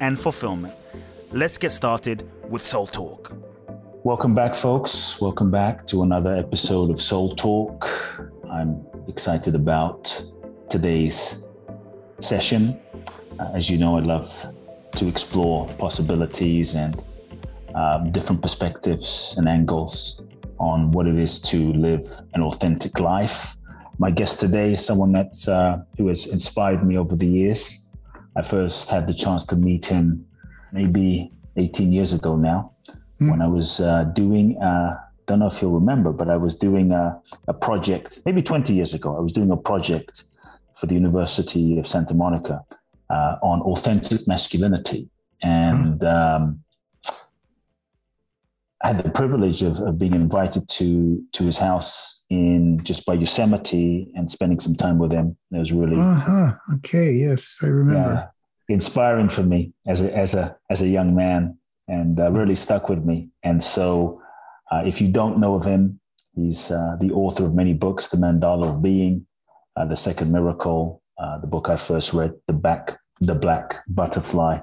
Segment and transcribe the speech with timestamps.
[0.00, 0.74] and fulfillment.
[1.32, 3.32] Let's get started with Soul Talk.
[4.04, 5.20] Welcome back, folks.
[5.20, 7.86] Welcome back to another episode of Soul Talk.
[8.50, 10.22] I'm excited about
[10.70, 11.44] today's
[12.20, 12.80] session.
[13.38, 14.54] Uh, as you know, I love
[14.96, 17.04] to explore possibilities and
[17.74, 20.22] um, different perspectives and angles
[20.58, 23.58] on what it is to live an authentic life
[23.98, 27.87] my guest today is someone that uh, who has inspired me over the years.
[28.38, 30.24] I first had the chance to meet him
[30.72, 32.72] maybe 18 years ago now,
[33.20, 33.30] mm.
[33.30, 34.56] when I was uh, doing.
[34.62, 38.72] Uh, don't know if you'll remember, but I was doing a, a, project maybe 20
[38.72, 39.14] years ago.
[39.14, 40.22] I was doing a project
[40.74, 42.64] for the University of Santa Monica
[43.10, 45.10] uh, on authentic masculinity,
[45.42, 46.06] and mm.
[46.06, 46.60] um,
[48.82, 53.14] I had the privilege of, of being invited to to his house in just by
[53.14, 55.36] Yosemite and spending some time with him.
[55.52, 56.52] It was really uh-huh.
[56.76, 57.12] okay.
[57.12, 58.32] Yes, I remember.
[58.68, 62.90] Inspiring for me as a as a as a young man, and uh, really stuck
[62.90, 63.30] with me.
[63.42, 64.22] And so,
[64.70, 66.00] uh, if you don't know of him,
[66.34, 69.26] he's uh, the author of many books: The Mandala of Being,
[69.74, 74.60] uh, The Second Miracle, uh, the book I first read, The Back, The Black Butterfly,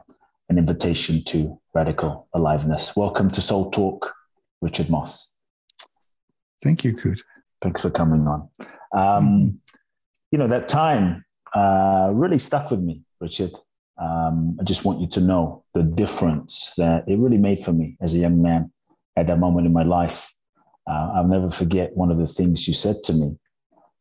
[0.49, 2.95] An Invitation to Radical Aliveness.
[2.95, 4.13] Welcome to Soul Talk,
[4.61, 5.33] Richard Moss.
[6.63, 7.21] Thank you, Kute.
[7.65, 8.47] Thanks for coming on.
[8.93, 9.59] Um,
[10.31, 13.53] you know, that time uh, really stuck with me, Richard.
[13.99, 17.97] Um, I just want you to know the difference that it really made for me
[17.99, 18.71] as a young man
[19.15, 20.31] at that moment in my life.
[20.87, 23.35] Uh, I'll never forget one of the things you said to me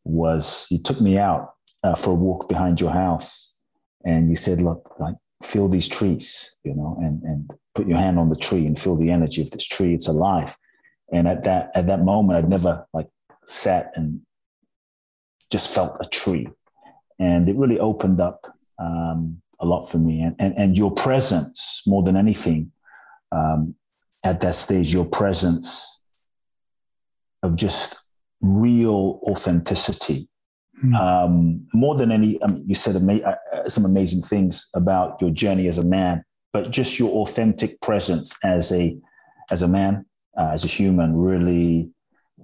[0.03, 3.59] was you took me out uh, for a walk behind your house
[4.05, 8.19] and you said, look, like feel these trees, you know, and, and put your hand
[8.19, 9.95] on the tree and feel the energy of this tree.
[9.95, 10.55] It's alive.
[11.11, 13.07] And at that, at that moment, I'd never like
[13.45, 14.21] sat and
[15.51, 16.47] just felt a tree.
[17.19, 18.45] And it really opened up
[18.79, 20.21] um, a lot for me.
[20.21, 22.71] And, and, and your presence, more than anything,
[23.31, 23.75] um,
[24.23, 26.01] at that stage, your presence
[27.43, 27.95] of just
[28.41, 30.27] real authenticity.
[30.83, 30.95] Mm.
[30.95, 35.29] Um, more than any, I mean, you said ama- uh, some amazing things about your
[35.29, 38.97] journey as a man, but just your authentic presence as a
[39.51, 40.05] as a man,
[40.37, 41.91] uh, as a human, really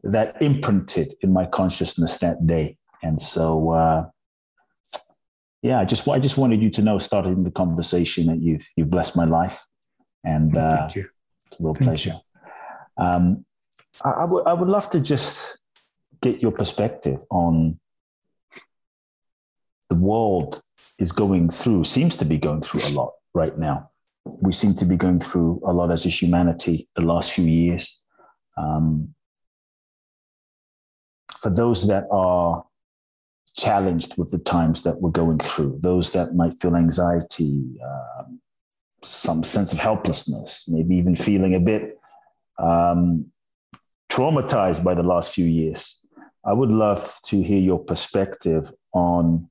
[0.03, 2.77] that imprinted in my consciousness that day.
[3.03, 4.05] And so, uh,
[5.61, 8.89] yeah, I just I just wanted you to know, starting the conversation, that you've you've
[8.89, 9.65] blessed my life,
[10.23, 11.09] and uh, Thank you.
[11.47, 12.15] it's a real Thank pleasure.
[12.97, 13.45] Um,
[14.03, 15.59] I, I would I would love to just
[16.21, 17.79] get your perspective on
[19.89, 20.61] the world
[20.99, 23.89] is going through, seems to be going through a lot right now.
[24.23, 28.03] We seem to be going through a lot as a humanity the last few years.
[28.55, 29.13] Um,
[31.41, 32.63] for those that are
[33.55, 38.23] challenged with the times that we're going through, those that might feel anxiety, uh,
[39.03, 41.99] some sense of helplessness, maybe even feeling a bit
[42.59, 43.25] um,
[44.09, 46.05] traumatized by the last few years.
[46.45, 49.49] I would love to hear your perspective on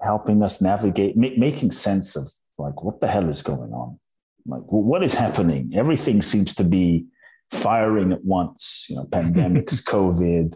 [0.00, 3.98] helping us navigate, making sense of like what the hell is going on,
[4.46, 5.72] like what is happening.
[5.74, 7.06] Everything seems to be
[7.50, 10.54] firing at once, you know, pandemics, COVID,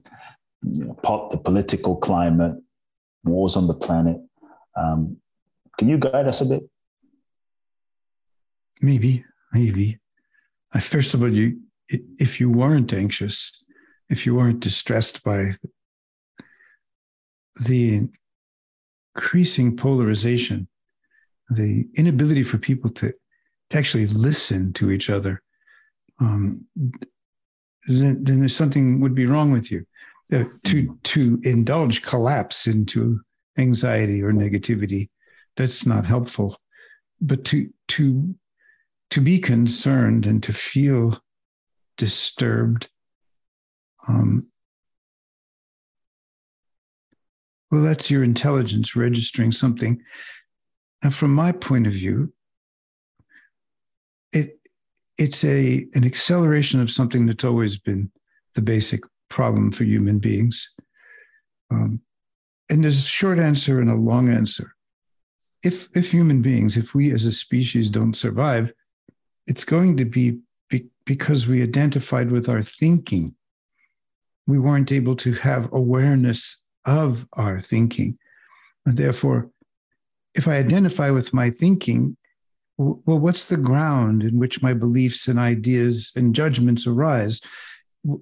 [0.63, 2.57] you know, pop, the political climate,
[3.25, 4.17] wars on the planet.
[4.77, 5.19] Um,
[5.79, 6.63] can you guide us a bit?
[8.81, 9.99] Maybe, maybe.
[10.75, 13.65] Uh, first of all, you, if you weren't anxious,
[14.09, 15.53] if you weren't distressed by
[17.65, 18.09] the
[19.17, 20.69] increasing polarization,
[21.51, 23.13] the inability for people to,
[23.71, 25.43] to actually listen to each other,
[26.21, 26.65] um,
[27.87, 29.85] then, then, there's something would be wrong with you.
[30.33, 33.21] Uh, to to indulge collapse into
[33.59, 35.11] anxiety or negativity,
[35.57, 36.59] that's not helpful.
[37.21, 38.35] But to to
[39.11, 41.21] to be concerned and to feel
[41.99, 42.89] disturbed,
[44.09, 44.49] um,
[47.71, 50.03] well, that's your intelligence registering something.
[51.03, 52.33] And from my point of view,
[54.33, 54.59] it
[55.19, 58.11] it's a an acceleration of something that's always been
[58.55, 60.75] the basic problem for human beings.
[61.71, 62.01] Um,
[62.71, 64.75] and there's a short answer and a long answer.
[65.63, 68.73] If if human beings, if we as a species don't survive,
[69.47, 70.39] it's going to be,
[70.69, 73.35] be because we identified with our thinking.
[74.47, 78.19] We weren't able to have awareness of our thinking.
[78.85, 79.51] And therefore,
[80.35, 82.17] if I identify with my thinking,
[82.77, 87.41] well, what's the ground in which my beliefs and ideas and judgments arise?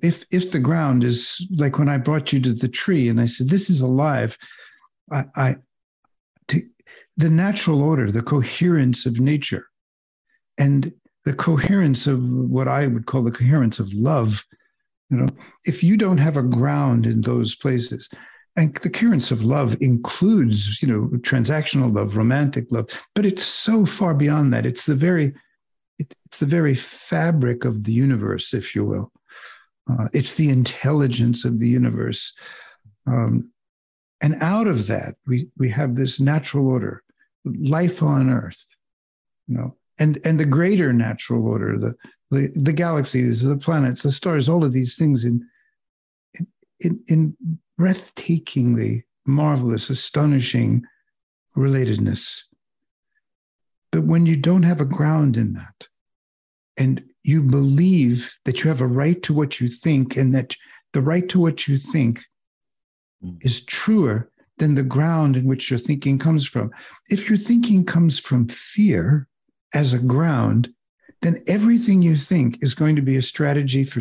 [0.02, 3.26] If if the ground is like when I brought you to the tree and I
[3.26, 4.38] said, "This is alive,"
[5.10, 5.56] I, I
[6.48, 6.62] to,
[7.16, 9.66] the natural order, the coherence of nature,
[10.58, 10.92] and
[11.24, 14.44] the coherence of what I would call the coherence of love.
[15.10, 15.26] You know,
[15.64, 18.08] if you don't have a ground in those places,
[18.56, 23.86] and the currents of love includes you know transactional love romantic love but it's so
[23.86, 24.66] far beyond that.
[24.66, 25.34] It's the very
[25.98, 29.12] it, it's the very fabric of the universe if you will.
[29.90, 32.38] Uh, it's the intelligence of the universe.
[33.06, 33.50] Um,
[34.20, 37.02] and out of that we we have this natural order
[37.44, 38.64] life on earth
[39.48, 41.94] you know and and the greater natural order the
[42.30, 45.44] the, the galaxies the planets the stars all of these things in
[46.82, 47.36] in, in
[47.80, 50.82] breathtakingly marvelous, astonishing
[51.56, 52.42] relatedness.
[53.90, 55.88] But when you don't have a ground in that,
[56.78, 60.56] and you believe that you have a right to what you think, and that
[60.92, 62.24] the right to what you think
[63.24, 63.36] mm.
[63.44, 66.70] is truer than the ground in which your thinking comes from.
[67.08, 69.28] If your thinking comes from fear
[69.74, 70.72] as a ground,
[71.20, 74.00] then everything you think is going to be a strategy for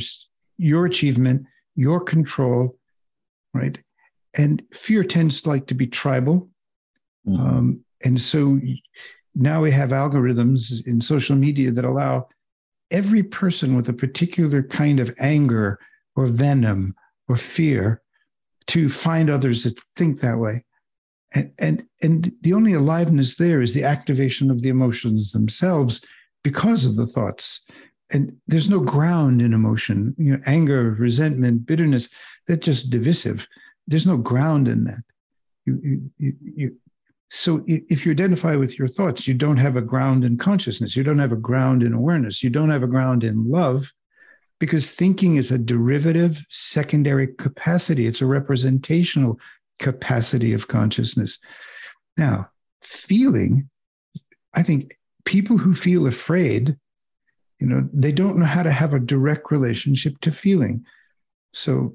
[0.57, 1.45] your achievement,
[1.76, 2.78] your control,
[3.54, 3.82] right?
[4.38, 6.50] And fear tends to like to be tribal.
[7.28, 7.42] Mm-hmm.
[7.42, 8.60] Um, and so
[9.36, 12.28] now we have algorithms in social media that allow
[12.90, 15.80] every person with a particular kind of anger
[16.16, 16.94] or venom
[17.28, 18.02] or fear
[18.68, 20.64] to find others that think that way.
[21.34, 26.06] And, and, and the only aliveness there is the activation of the emotions themselves
[26.44, 27.68] because of the thoughts.
[28.13, 32.10] And there's no ground in emotion, you know, anger, resentment, bitterness,
[32.48, 33.48] they're just divisive
[33.88, 35.04] there's no ground in that.
[35.66, 36.75] You, you, you,
[37.30, 40.96] so if you identify with your thoughts, you don't have a ground in consciousness.
[40.96, 42.44] You don't have a ground in awareness.
[42.44, 43.94] You don't have a ground in love
[44.60, 48.08] because thinking is a derivative secondary capacity.
[48.08, 49.40] It's a representational
[49.80, 51.40] capacity of consciousness.
[52.18, 52.50] Now,
[52.81, 53.69] feeling,
[54.54, 56.78] I think people who feel afraid,
[57.62, 60.84] you know, they don't know how to have a direct relationship to feeling.
[61.54, 61.94] So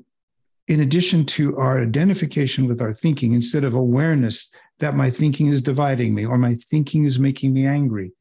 [0.69, 5.61] in addition to our identification with our thinking, instead of awareness that my thinking is
[5.61, 8.13] dividing me or my thinking is making me angry,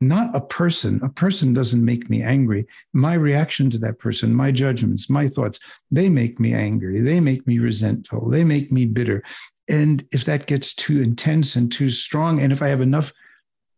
[0.00, 1.00] not a person.
[1.02, 2.64] A person doesn't make me angry.
[2.92, 5.58] My reaction to that person, my judgments, my thoughts,
[5.90, 7.00] they make me angry.
[7.00, 8.30] They make me resentful.
[8.30, 9.24] They make me bitter.
[9.68, 13.12] And if that gets too intense and too strong, and if I have enough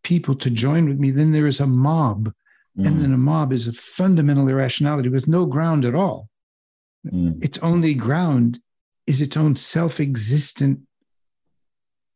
[0.03, 2.33] people to join with me, then there is a mob.
[2.79, 2.87] Mm.
[2.87, 6.29] And then a mob is a fundamental irrationality with no ground at all.
[7.07, 7.43] Mm.
[7.43, 8.61] Its only ground
[9.07, 10.81] is its own self existent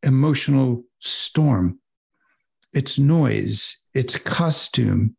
[0.03, 1.79] emotional storm,
[2.73, 5.15] its noise, its costume.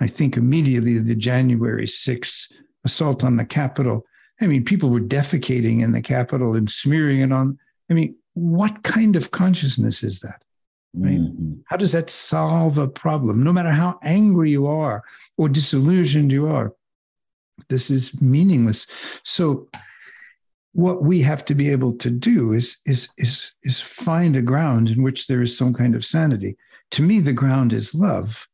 [0.00, 2.52] I think immediately the January 6th
[2.84, 4.04] assault on the Capitol.
[4.40, 7.58] I mean, people were defecating in the Capitol and smearing it on.
[7.90, 10.42] I mean, what kind of consciousness is that?
[10.96, 11.20] Right?
[11.20, 11.54] Mm-hmm.
[11.66, 13.42] How does that solve a problem?
[13.42, 15.04] No matter how angry you are
[15.36, 16.72] or disillusioned you are,
[17.68, 18.86] this is meaningless.
[19.22, 19.68] So
[20.72, 24.88] what we have to be able to do is is is is find a ground
[24.88, 26.56] in which there is some kind of sanity.
[26.92, 28.46] To me, the ground is love.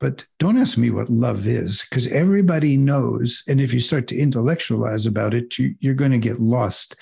[0.00, 3.42] But don't ask me what love is, because everybody knows.
[3.48, 6.94] And if you start to intellectualize about it, you, you're going to get lost.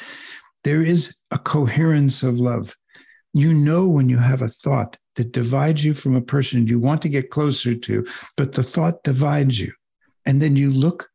[0.64, 2.75] There is a coherence of love.
[3.37, 7.02] You know when you have a thought that divides you from a person you want
[7.02, 9.73] to get closer to, but the thought divides you.
[10.25, 11.11] And then you look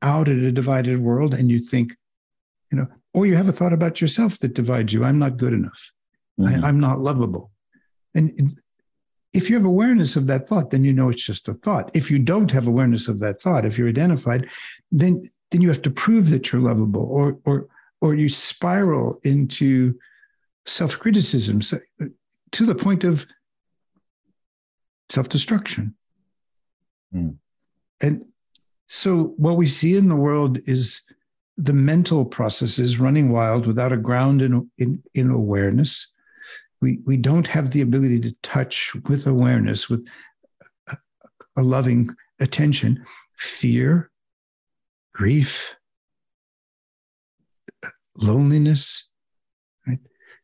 [0.00, 1.94] out at a divided world and you think,
[2.70, 5.04] you know, or you have a thought about yourself that divides you.
[5.04, 5.92] I'm not good enough.
[6.40, 6.64] Mm-hmm.
[6.64, 7.50] I, I'm not lovable.
[8.14, 8.58] And
[9.34, 11.90] if you have awareness of that thought, then you know it's just a thought.
[11.92, 14.48] If you don't have awareness of that thought, if you're identified,
[14.90, 17.68] then then you have to prove that you're lovable, or or
[18.00, 19.98] or you spiral into
[20.66, 21.60] self-criticism
[22.52, 23.26] to the point of
[25.10, 25.94] self-destruction.
[27.14, 27.36] Mm.
[28.00, 28.24] And
[28.88, 31.02] so, what we see in the world is
[31.56, 36.08] the mental processes running wild without a ground in, in, in awareness.
[36.80, 40.08] We, we don't have the ability to touch with awareness, with
[40.88, 40.96] a,
[41.56, 43.04] a loving attention,
[43.36, 44.10] fear,
[45.14, 45.76] grief,
[48.16, 49.08] loneliness?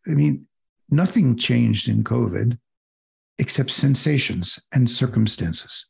[0.08, 0.46] I mean,
[0.90, 2.58] nothing changed in COVID
[3.38, 5.86] except sensations and circumstances.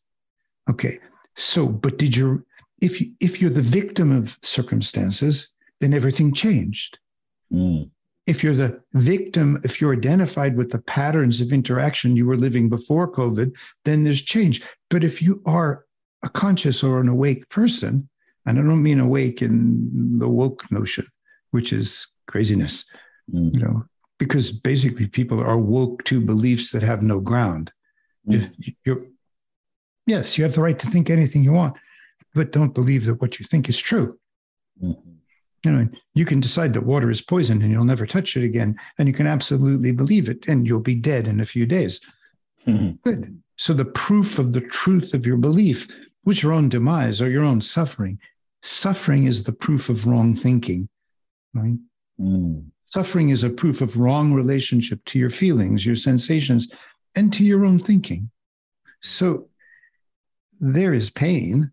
[0.68, 0.98] Okay.
[1.36, 2.44] So, but did you,
[2.80, 6.98] if you, if you're the victim of circumstances, then everything changed.
[7.52, 7.90] Mm.
[8.26, 12.68] If you're the victim, if you're identified with the patterns of interaction you were living
[12.68, 14.62] before COVID, then there's change.
[14.90, 15.86] But if you are
[16.22, 18.08] a conscious or an awake person,
[18.44, 21.06] and I don't mean awake in the woke notion,
[21.52, 22.84] which is craziness,
[23.32, 23.54] mm.
[23.54, 23.84] you know,
[24.18, 27.72] because basically people are woke to beliefs that have no ground.
[28.28, 28.50] Mm.
[28.84, 29.06] You, are
[30.06, 31.76] yes, you have the right to think anything you want,
[32.34, 34.18] but don't believe that what you think is true.
[34.82, 35.10] Mm-hmm.
[35.64, 38.78] You know, you can decide that water is poison and you'll never touch it again,
[38.98, 42.00] and you can absolutely believe it, and you'll be dead in a few days.
[42.66, 42.92] Mm-hmm.
[43.04, 43.42] Good.
[43.56, 45.88] So the proof of the truth of your belief
[46.24, 48.18] was your own demise or your own suffering.
[48.62, 50.88] Suffering is the proof of wrong thinking,
[51.54, 51.78] right?
[52.20, 52.66] Mm.
[52.92, 56.70] Suffering is a proof of wrong relationship to your feelings, your sensations,
[57.14, 58.30] and to your own thinking.
[59.02, 59.48] So
[60.60, 61.70] there is pain.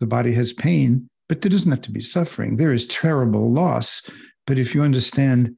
[0.00, 2.56] The body has pain, but there doesn't have to be suffering.
[2.56, 4.02] There is terrible loss.
[4.46, 5.56] But if you understand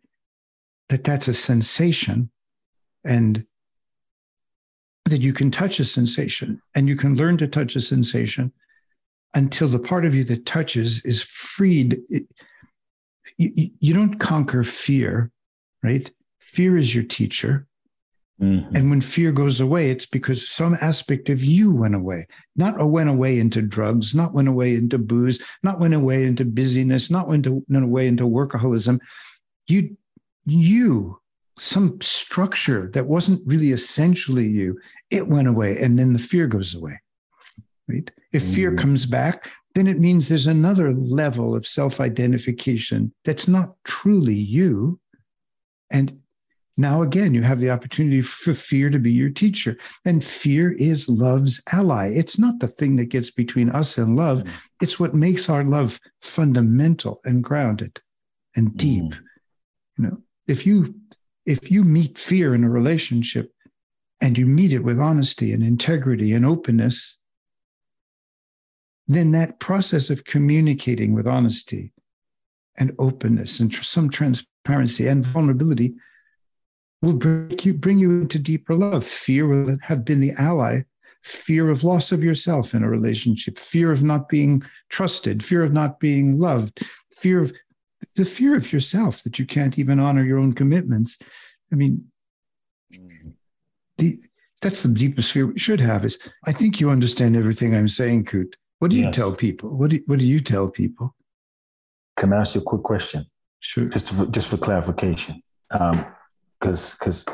[0.90, 2.30] that that's a sensation
[3.04, 3.44] and
[5.06, 8.52] that you can touch a sensation and you can learn to touch a sensation
[9.34, 11.98] until the part of you that touches is freed.
[12.08, 12.26] It,
[13.38, 15.30] you, you don't conquer fear,
[15.82, 16.10] right?
[16.40, 17.66] Fear is your teacher.
[18.40, 18.76] Mm-hmm.
[18.76, 22.26] And when fear goes away, it's because some aspect of you went away.
[22.54, 27.10] Not went away into drugs, not went away into booze, not went away into busyness,
[27.10, 29.00] not went, to, went away into workaholism.
[29.66, 29.96] You,
[30.46, 31.20] you,
[31.58, 34.78] some structure that wasn't really essentially you,
[35.10, 37.00] it went away, and then the fear goes away.
[37.88, 38.08] Right?
[38.32, 38.54] If mm-hmm.
[38.54, 44.34] fear comes back, then it means there's another level of self identification that's not truly
[44.34, 44.98] you.
[45.90, 46.20] And
[46.76, 49.76] now, again, you have the opportunity for fear to be your teacher.
[50.04, 52.08] And fear is love's ally.
[52.08, 54.50] It's not the thing that gets between us and love, mm.
[54.80, 58.00] it's what makes our love fundamental and grounded
[58.56, 59.02] and deep.
[59.02, 59.20] Mm.
[59.98, 60.94] You know, if you
[61.46, 63.52] if you meet fear in a relationship
[64.20, 67.17] and you meet it with honesty and integrity and openness,
[69.08, 71.92] then that process of communicating with honesty
[72.78, 75.94] and openness and tr- some transparency and vulnerability
[77.02, 79.04] will bring you, bring you into deeper love.
[79.04, 80.82] Fear will have been the ally.
[81.22, 85.72] Fear of loss of yourself in a relationship, fear of not being trusted, fear of
[85.72, 86.80] not being loved,
[87.16, 87.52] fear of
[88.14, 91.18] the fear of yourself that you can't even honor your own commitments.
[91.72, 92.04] I mean,
[92.92, 93.30] mm-hmm.
[93.98, 94.14] the,
[94.62, 98.26] that's the deepest fear we should have is I think you understand everything I'm saying,
[98.26, 98.54] Kute.
[98.78, 99.16] What do you yes.
[99.16, 99.76] tell people?
[99.76, 101.14] What do, what do you tell people?
[102.16, 103.26] Can I ask you a quick question?
[103.60, 103.88] Sure.
[103.88, 106.06] Just for, just for clarification, because um,
[106.60, 107.26] because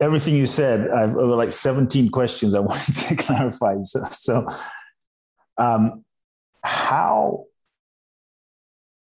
[0.00, 3.76] everything you said, I've over like 17 questions I wanted to clarify.
[3.84, 4.46] So, so
[5.58, 6.04] um,
[6.62, 7.44] how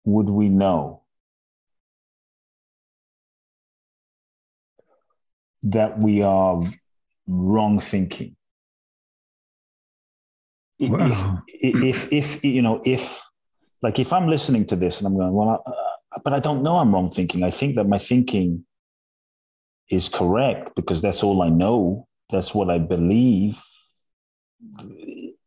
[0.04, 1.02] would we know
[5.62, 6.62] that we are
[7.26, 8.36] wrong thinking?
[10.90, 11.42] Wow.
[11.48, 13.22] if, if, if, you know, if,
[13.82, 16.76] like, if I'm listening to this and I'm going, well, uh, but I don't know
[16.78, 17.42] I'm wrong thinking.
[17.42, 18.64] I think that my thinking
[19.90, 22.06] is correct because that's all I know.
[22.30, 23.62] That's what I believe.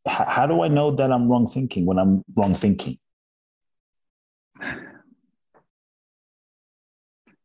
[0.08, 3.00] How, how do I know that I'm wrong thinking when I'm wrong thinking?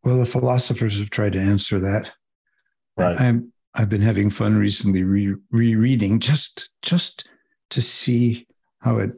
[0.02, 2.12] Well, the philosophers have tried to answer that.
[2.96, 3.20] Right.
[3.20, 7.28] I'm I've been having fun recently re- rereading just just
[7.70, 8.46] to see
[8.80, 9.12] how it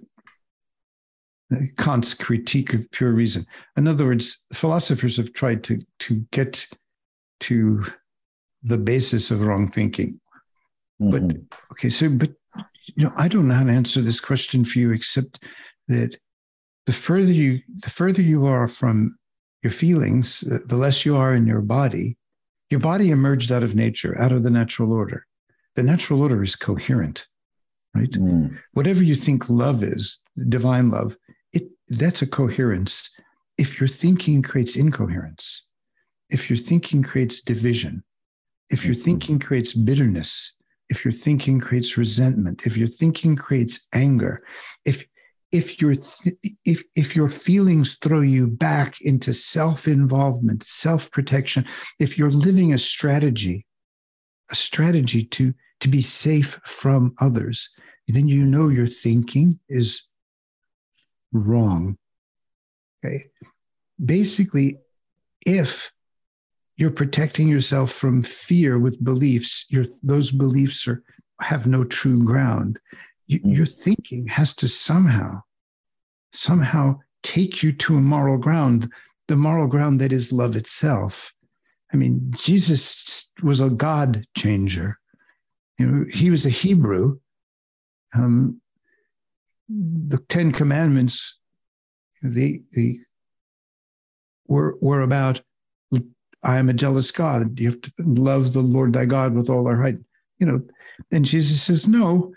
[1.77, 3.45] Kant's critique of pure reason.
[3.77, 6.67] In other words, philosophers have tried to to get
[7.41, 7.85] to
[8.63, 10.21] the basis of wrong thinking.
[11.01, 11.11] Mm-hmm.
[11.11, 11.37] But
[11.73, 12.33] okay, so but
[12.87, 15.45] you know, I don't know how to answer this question for you except
[15.89, 16.17] that
[16.87, 19.17] the further you the further you are from
[19.63, 22.17] your feelings, the less you are in your body.
[22.71, 25.27] Your body emerged out of nature, out of the natural order.
[25.77, 27.27] The natural order is coherent
[27.95, 28.11] right?
[28.11, 28.59] Mm.
[28.73, 30.19] Whatever you think love is,
[30.49, 31.17] divine love,
[31.53, 33.11] it that's a coherence.
[33.59, 35.69] If your thinking creates incoherence,
[36.31, 38.03] if your thinking creates division,
[38.71, 39.05] if your mm-hmm.
[39.05, 40.55] thinking creates bitterness,
[40.89, 44.43] if your thinking creates resentment, if your thinking creates anger,
[44.85, 45.05] if
[45.53, 45.95] if your
[46.65, 51.67] if if your feelings throw you back into self-involvement, self-protection,
[52.01, 53.67] if you're living a strategy,
[54.51, 57.69] a strategy to to be safe from others,
[58.09, 60.03] then you know your thinking is
[61.33, 61.97] wrong.
[63.05, 63.25] Okay.
[64.05, 64.79] Basically,
[65.47, 65.93] if
[66.77, 71.03] you're protecting yourself from fear with beliefs, your, those beliefs are,
[71.41, 72.79] have no true ground.
[73.27, 73.57] You, mm.
[73.57, 75.43] Your thinking has to somehow,
[76.33, 78.91] somehow take you to a moral ground,
[79.29, 81.33] the moral ground that is love itself.
[81.93, 84.99] I mean, Jesus was a God changer.
[85.79, 87.19] You know, he was a Hebrew.
[88.15, 88.61] Um,
[89.69, 91.39] the Ten Commandments,
[92.23, 93.01] the the
[94.47, 95.41] were were about
[96.43, 97.59] I am a jealous God.
[97.59, 99.97] You have to love the Lord thy God with all our heart.
[100.39, 100.61] You know,
[101.13, 102.35] and Jesus says, no,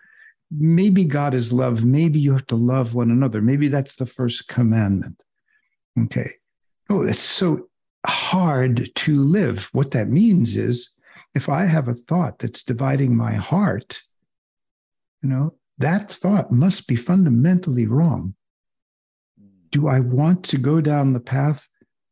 [0.51, 1.83] maybe God is love.
[1.83, 3.41] Maybe you have to love one another.
[3.41, 5.23] Maybe that's the first commandment.
[6.03, 6.29] Okay.
[6.89, 7.67] Oh, it's so
[8.05, 9.69] hard to live.
[9.71, 10.95] What that means is
[11.33, 14.01] if I have a thought that's dividing my heart,
[15.23, 18.35] you know, that thought must be fundamentally wrong.
[19.71, 21.67] Do I want to go down the path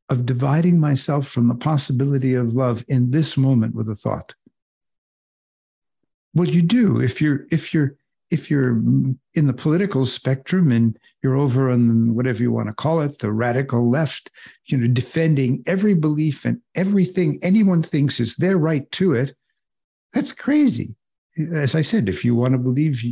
[0.09, 4.35] of dividing myself from the possibility of love in this moment with a thought?
[6.33, 7.95] What you do if you're if you're
[8.31, 8.71] if you're
[9.35, 13.31] in the political spectrum and you're over on whatever you want to call it, the
[13.31, 14.31] radical left,
[14.65, 19.35] you know, defending every belief and everything anyone thinks is their right to it,
[20.13, 20.95] that's crazy
[21.53, 23.03] as I said, if you want to believe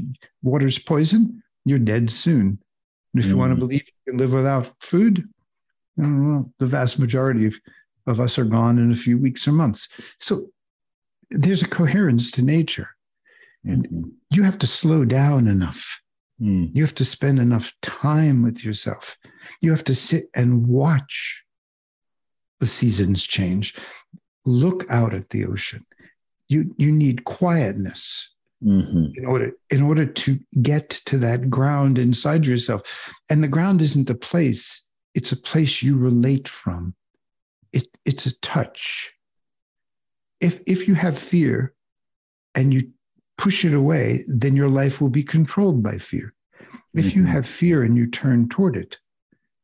[0.43, 2.59] water's poison, you're dead soon.
[3.13, 5.27] And if mm you want to believe you can live without food,
[5.97, 7.55] well, the vast majority of,
[8.07, 9.89] of us are gone in a few weeks or months.
[10.19, 10.49] So
[11.29, 12.89] there's a coherence to nature.
[13.63, 14.09] And mm-hmm.
[14.31, 16.01] you have to slow down enough.
[16.41, 16.71] Mm.
[16.73, 19.17] You have to spend enough time with yourself.
[19.61, 21.43] You have to sit and watch
[22.59, 23.75] the seasons change.
[24.45, 25.85] Look out at the ocean
[26.51, 29.05] you you need quietness mm-hmm.
[29.15, 32.81] in order in order to get to that ground inside yourself.
[33.29, 36.95] And the ground isn't a place it's a place you relate from.
[37.73, 39.11] It, it's a touch.
[40.39, 41.73] If if you have fear
[42.55, 42.91] and you
[43.37, 46.33] push it away then your life will be controlled by fear.
[46.93, 47.19] If mm-hmm.
[47.19, 48.99] you have fear and you turn toward it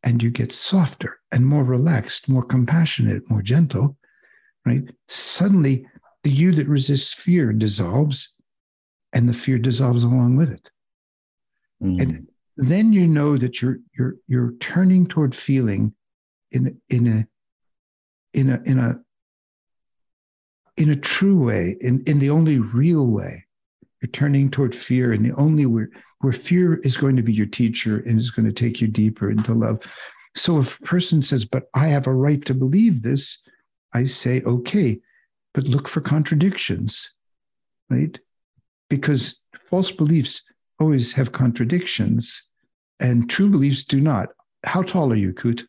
[0.03, 3.97] and you get softer and more relaxed more compassionate more gentle
[4.67, 4.83] right?
[5.07, 5.87] Suddenly
[6.23, 8.41] the you that resists fear dissolves
[9.13, 10.69] and the fear dissolves along with it.
[11.81, 12.01] Mm.
[12.01, 12.27] and
[12.57, 15.93] then you know that you're you're you're turning toward feeling
[16.51, 17.27] in in a
[18.33, 18.95] in a in a
[20.77, 23.45] in a true way in in the only real way.
[24.01, 25.89] You're turning toward fear and the only where
[26.21, 29.29] where fear is going to be your teacher and is going to take you deeper
[29.29, 29.79] into love.
[30.35, 33.43] So if a person says but i have a right to believe this
[33.93, 34.99] i say okay
[35.57, 37.15] but look for contradictions,
[37.89, 38.19] right?
[38.91, 39.41] Because
[39.71, 40.43] false beliefs
[40.79, 42.47] always have contradictions
[42.99, 44.29] and true beliefs do not.
[44.63, 45.65] How tall are you, Kute?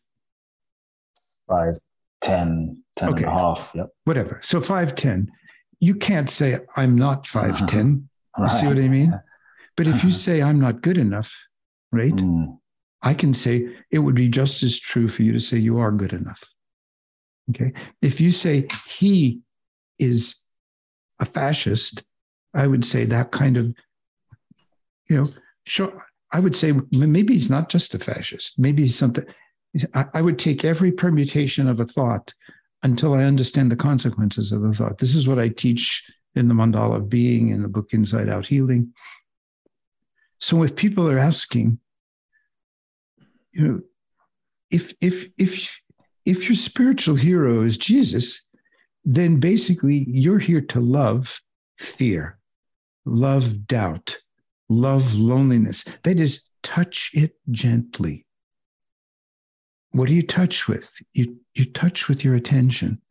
[1.47, 1.79] Five,
[2.21, 3.23] 10, 10 okay.
[3.23, 3.71] and a half.
[3.73, 3.87] Yep.
[4.03, 4.39] Whatever.
[4.43, 5.31] So five, 10.
[5.79, 8.03] You can't say, I'm not 5'10.
[8.37, 8.43] Uh-huh.
[8.43, 9.19] You see what I mean?
[9.75, 11.35] But if you say, I'm not good enough,
[11.91, 12.13] right?
[12.13, 12.59] Mm.
[13.01, 15.91] I can say it would be just as true for you to say you are
[15.91, 16.43] good enough.
[17.49, 17.73] Okay.
[18.03, 19.41] If you say he
[19.99, 20.43] is
[21.19, 22.03] a fascist,
[22.53, 23.73] I would say that kind of,
[25.09, 25.33] you know,
[25.65, 26.05] sure.
[26.31, 28.59] I would say maybe he's not just a fascist.
[28.59, 29.25] Maybe he's something.
[29.93, 32.33] I would take every permutation of a thought
[32.83, 34.99] until I understand the consequences of the thought.
[34.99, 36.03] This is what I teach
[36.35, 38.93] in the mandala of being in the book Inside Out Healing.
[40.39, 41.79] So if people are asking,
[43.51, 43.81] you know,
[44.71, 45.79] if if if
[46.25, 48.47] if your spiritual hero is Jesus,
[49.09, 51.41] then basically you're here to love
[51.79, 52.37] fear,
[53.05, 54.17] love doubt,
[54.69, 55.83] love loneliness.
[56.03, 58.27] That is, touch it gently.
[59.93, 60.93] What do you touch with?
[61.13, 63.01] You, you touch with your attention,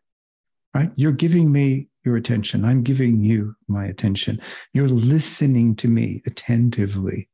[0.73, 0.93] right?
[0.95, 2.65] You're giving me your attention.
[2.65, 4.41] I'm giving you my attention.
[4.75, 7.29] You're listening to me attentively.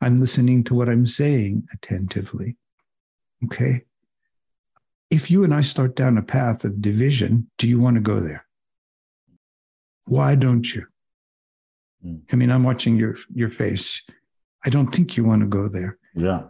[0.00, 2.56] I'm listening to what I'm saying attentively.
[3.46, 3.82] Okay
[5.14, 8.18] if you and I start down a path of division, do you want to go
[8.18, 8.44] there?
[10.06, 10.84] Why don't you?
[12.04, 12.22] Mm.
[12.32, 14.02] I mean, I'm watching your your face.
[14.64, 15.98] I don't think you want to go there.
[16.16, 16.42] Yeah.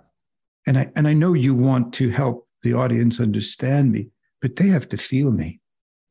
[0.67, 4.09] And I and I know you want to help the audience understand me,
[4.41, 5.61] but they have to feel me.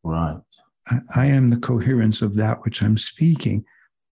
[0.03, 0.39] Right.
[0.87, 3.65] I, I am the coherence of that which I'm speaking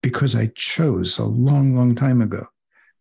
[0.03, 2.47] because I chose a long, long time ago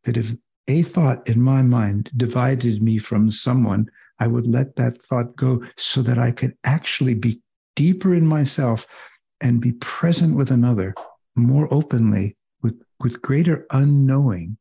[0.03, 0.35] that if
[0.67, 5.63] a thought in my mind divided me from someone I would let that thought go
[5.77, 7.41] so that I could actually be
[7.75, 8.85] deeper in myself
[9.41, 10.93] and be present with another
[11.35, 14.57] more openly with, with greater unknowing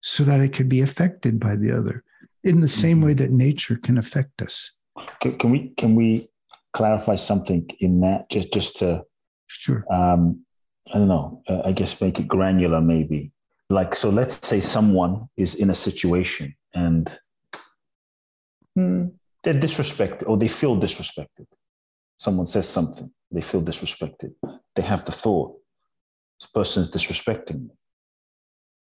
[0.00, 2.04] so that it could be affected by the other
[2.44, 3.24] in the same way mm-hmm.
[3.24, 4.72] that nature can affect us.
[5.20, 6.28] Can, can we can we
[6.72, 9.02] clarify something in that just just to
[9.46, 10.44] sure um,
[10.92, 13.32] I don't know uh, I guess make it granular maybe
[13.68, 17.18] like so let's say someone is in a situation and
[18.74, 19.06] hmm,
[19.42, 21.46] they're disrespected or they feel disrespected.
[22.18, 24.32] Someone says something they feel disrespected.
[24.74, 25.56] They have the thought
[26.38, 27.70] this person's disrespecting me.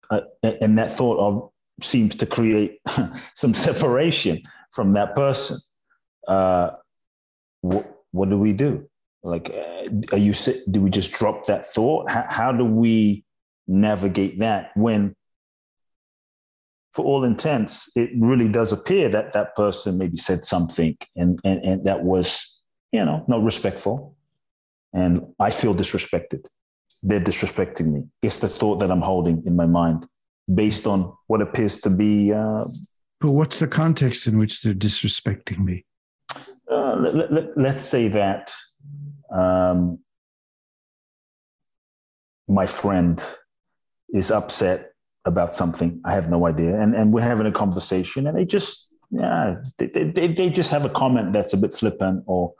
[0.09, 0.21] Uh,
[0.61, 1.51] and that thought of
[1.83, 2.79] seems to create
[3.35, 5.57] some separation from that person.
[6.29, 6.71] Uh,
[7.61, 8.89] what, what do we do?
[9.23, 10.33] Like uh, are you
[10.71, 12.11] do we just drop that thought?
[12.11, 13.25] How, how do we
[13.69, 15.15] navigate that when
[16.93, 21.65] for all intents it really does appear that that person maybe said something and and,
[21.65, 24.17] and that was you know not respectful.
[24.93, 26.47] And i feel disrespected.
[27.03, 28.03] They're disrespecting me.
[28.23, 30.07] It's the thought that i'm holding in my mind
[30.53, 32.65] based on what appears to be uh,
[33.21, 35.85] but what's the context in which they're disrespecting me?
[36.71, 38.53] Uh, let, us let, say that
[39.31, 39.99] um,
[42.49, 43.23] my friend
[44.15, 44.90] is upset
[45.25, 46.01] about something.
[46.05, 46.81] I have no idea.
[46.81, 50.85] And, and we're having a conversation and they just, yeah, they, they, they just have
[50.85, 52.55] a comment that's a bit flippant or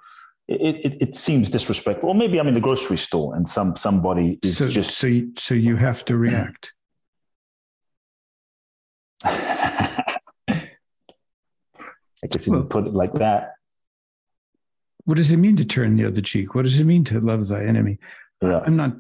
[0.49, 2.09] it, it, it seems disrespectful.
[2.09, 4.99] Or maybe I'm in the grocery store and some somebody is so, just.
[4.99, 6.73] So you, so you have to react.
[12.23, 13.53] I guess you well, put it like that.
[15.05, 16.55] What does it mean to turn the other cheek?
[16.55, 17.99] What does it mean to love thy enemy?
[18.43, 18.61] Yeah.
[18.67, 18.97] I'm not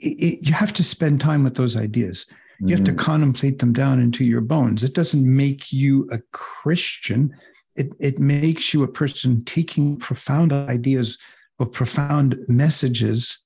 [0.00, 2.26] it, you have to spend time with those ideas.
[2.60, 2.98] You mm have to mm.
[2.98, 4.84] contemplate them down into your bones.
[4.84, 7.34] It doesn't make you a Christian.
[7.74, 11.16] It, it makes you a person taking profound ideas
[11.58, 13.42] or profound messages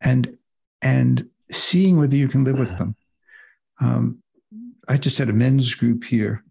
[0.00, 0.36] and
[0.82, 2.96] and seeing whether you can live with them.
[3.80, 4.22] Um,
[4.88, 6.42] I just had a men's group here,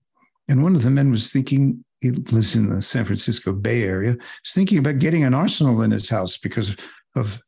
[0.47, 1.83] and one of the men was thinking.
[1.99, 4.11] He lives in the San Francisco Bay Area.
[4.11, 6.75] Was thinking about getting an arsenal in his house because
[7.15, 7.41] of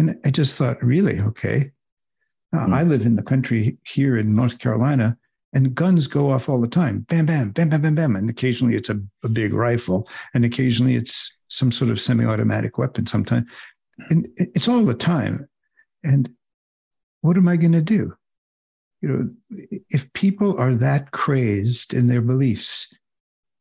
[0.00, 1.72] and I just thought, really, okay.
[2.54, 2.74] Uh, mm.
[2.74, 5.18] I live in the country here in North Carolina,
[5.52, 7.00] and guns go off all the time.
[7.00, 8.16] Bam, bam, bam, bam, bam, bam.
[8.16, 13.04] And occasionally it's a, a big rifle, and occasionally it's some sort of semi-automatic weapon.
[13.04, 13.46] Sometimes,
[14.08, 15.46] and it's all the time.
[16.02, 16.30] And
[17.20, 18.14] what am I going to do?
[19.02, 19.30] You know,
[19.90, 22.90] if people are that crazed in their beliefs,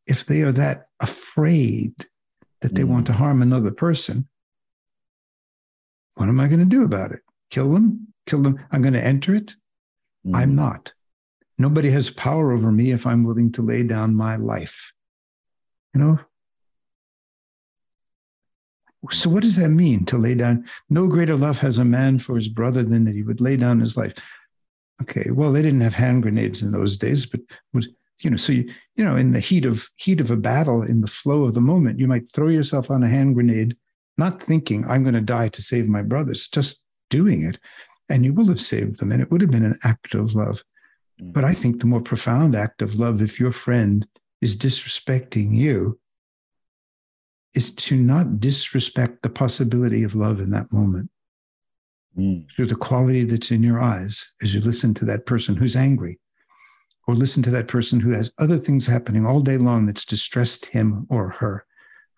[0.08, 1.94] if they are that afraid
[2.62, 2.90] that they mm.
[2.90, 4.28] want to harm another person,
[6.20, 7.22] what am I going to do about it?
[7.50, 8.08] Kill them?
[8.26, 8.60] Kill them?
[8.74, 9.56] I'm going to enter it?
[10.28, 10.36] Mm.
[10.36, 10.92] I'm not.
[11.58, 14.92] Nobody has power over me if I'm willing to lay down my life.
[15.94, 16.20] You know?
[19.12, 20.66] So, what does that mean to lay down?
[20.90, 23.80] No greater love has a man for his brother than that he would lay down
[23.80, 24.14] his life.
[25.02, 27.40] Okay, well, they didn't have hand grenades in those days, but
[27.72, 27.88] was
[28.22, 31.00] you know, so you you know, in the heat of heat of a battle, in
[31.00, 33.78] the flow of the moment, you might throw yourself on a hand grenade
[34.20, 37.60] not thinking I'm going to die to save my brothers, just doing it.
[38.10, 39.12] And you will have saved them.
[39.12, 40.64] And it would have been an act of love.
[41.20, 41.32] Mm-hmm.
[41.32, 44.06] But I think the more profound act of love, if your friend
[44.42, 46.00] is disrespecting you,
[47.56, 51.10] is to not disrespect the possibility of love in that moment.
[52.18, 52.46] Mm.
[52.56, 56.20] Through the quality that's in your eyes as you listen to that person who's angry,
[57.08, 60.66] or listen to that person who has other things happening all day long that's distressed
[60.68, 61.66] him or her,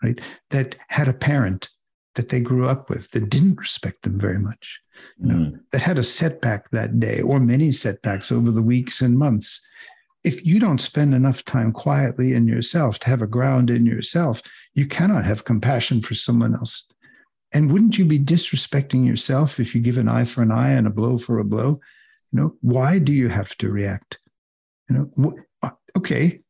[0.04, 0.20] right?
[0.50, 1.70] That had a parent
[2.16, 4.82] that they grew up with that didn't respect them very much,
[5.18, 5.60] you know, mm.
[5.72, 9.66] that had a setback that day or many setbacks over the weeks and months.
[10.24, 14.42] If you don't spend enough time quietly in yourself to have a ground in yourself,
[14.76, 16.88] you cannot have compassion for someone else.
[17.54, 20.88] And wouldn't you be disrespecting yourself if you give an eye for an eye and
[20.88, 21.80] a blow for a blow?
[22.32, 24.20] You know, why do you have to react?
[24.90, 25.32] You know,
[25.64, 26.42] wh- okay,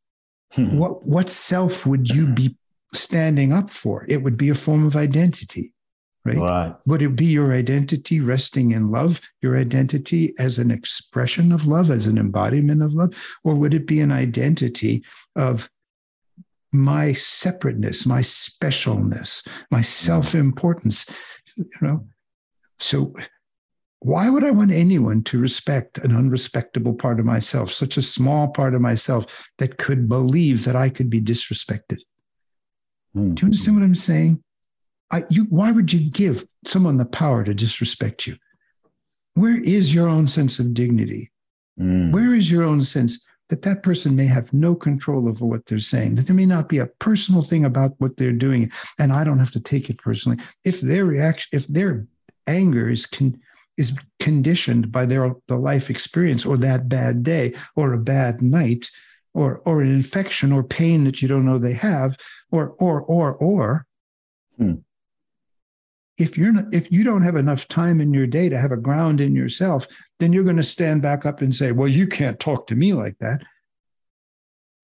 [0.53, 0.77] hmm.
[0.77, 2.55] what what self would you be
[2.93, 4.05] standing up for.
[4.07, 5.73] It would be a form of identity,
[6.25, 6.37] right?
[6.37, 6.75] right?
[6.87, 11.89] Would it be your identity resting in love, your identity as an expression of love,
[11.89, 13.13] as an embodiment of love?
[13.43, 15.03] Or would it be an identity
[15.35, 15.69] of
[16.71, 21.05] my separateness, my specialness, my self importance?
[21.55, 22.07] You know,
[22.79, 23.13] so
[23.99, 28.47] why would I want anyone to respect an unrespectable part of myself, such a small
[28.47, 29.27] part of myself
[29.59, 31.99] that could believe that I could be disrespected?
[33.15, 33.35] Mm.
[33.35, 34.43] Do you understand what I'm saying?
[35.11, 38.37] I, you, why would you give someone the power to disrespect you?
[39.33, 41.31] Where is your own sense of dignity?
[41.79, 42.11] Mm.
[42.11, 45.79] Where is your own sense that that person may have no control over what they're
[45.79, 49.25] saying, that there may not be a personal thing about what they're doing, and I
[49.25, 50.37] don't have to take it personally.
[50.63, 52.07] If their reaction, if their
[52.47, 53.37] anger is con,
[53.77, 58.89] is conditioned by their the life experience or that bad day or a bad night
[59.33, 62.17] or or an infection or pain that you don't know they have
[62.51, 63.85] or or or or
[64.57, 64.75] hmm.
[66.17, 68.77] if you're not if you don't have enough time in your day to have a
[68.77, 69.87] ground in yourself
[70.19, 72.93] then you're going to stand back up and say well you can't talk to me
[72.93, 73.41] like that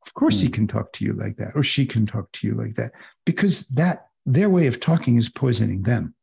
[0.06, 0.48] of course hmm.
[0.48, 2.92] he can talk to you like that or she can talk to you like that
[3.26, 6.14] because that their way of talking is poisoning them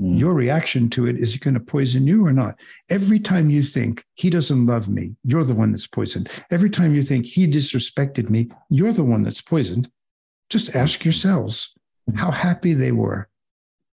[0.00, 0.18] Mm.
[0.18, 2.58] Your reaction to it is it going to poison you or not?
[2.90, 6.28] Every time you think he doesn't love me, you're the one that's poisoned.
[6.50, 9.90] Every time you think he disrespected me, you're the one that's poisoned.
[10.50, 11.74] Just ask yourselves
[12.14, 13.28] how happy they were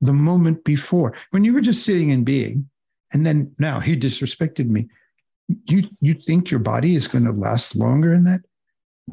[0.01, 2.67] the moment before when you were just sitting and being,
[3.13, 4.89] and then now he disrespected me.
[5.65, 8.41] You you think your body is going to last longer in that?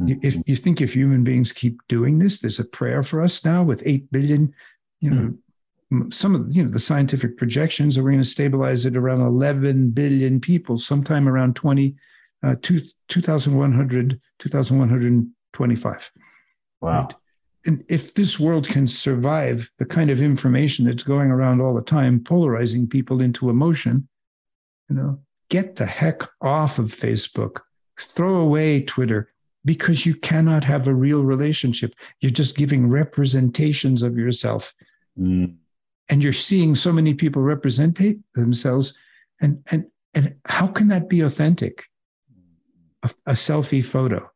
[0.01, 0.21] Mm-hmm.
[0.23, 3.63] If you think if human beings keep doing this, there's a prayer for us now
[3.63, 4.55] with eight billion,
[5.01, 5.35] you know, mm-hmm
[6.11, 9.91] some of you know the scientific projections are we're going to stabilize at around 11
[9.91, 11.95] billion people sometime around 20
[12.43, 16.11] uh, 2100 2125
[16.81, 17.03] wow.
[17.03, 17.15] Right?
[17.67, 21.83] and if this world can survive the kind of information that's going around all the
[21.83, 24.07] time polarizing people into emotion
[24.91, 27.61] you know get the heck off of facebook.
[28.01, 29.33] Throw away twitter
[29.65, 31.95] because you cannot have a real relationship.
[32.21, 34.73] You're just giving representations of yourself.
[35.19, 35.57] Mm
[36.09, 38.01] and you're seeing so many people represent
[38.35, 38.99] themselves
[39.41, 41.85] and and and how can that be authentic?
[43.03, 44.29] A, a selfie photo.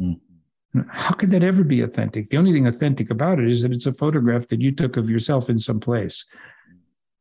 [0.00, 0.80] Mm-hmm.
[0.90, 2.28] how can that ever be authentic?
[2.28, 5.08] The only thing authentic about it is that it's a photograph that you took of
[5.08, 6.22] yourself in some place.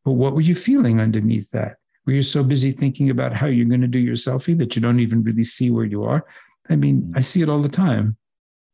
[0.04, 1.78] But what were you feeling underneath that?
[2.06, 4.82] Were you so busy thinking about how you're going to do your selfie that you
[4.82, 6.26] don't even really see where you are?
[6.70, 7.18] I mean mm-hmm.
[7.18, 8.18] i see it all the time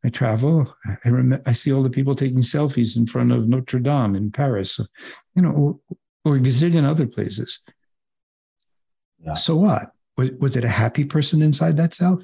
[0.04, 0.74] I travel.
[1.06, 4.32] I rem- I see all the people taking selfies in front of Notre Dame in
[4.32, 4.80] Paris,
[5.36, 7.64] you know, or, or a gazillion other places.
[9.24, 9.36] Yeah.
[9.36, 9.92] So what?
[10.18, 12.22] Was, was it a happy person inside that self?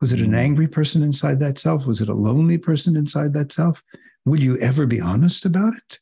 [0.00, 0.36] Was it an mm.
[0.36, 1.86] angry person inside that self?
[1.86, 3.82] Was it a lonely person inside that self?
[4.24, 6.00] Will you ever be honest about it?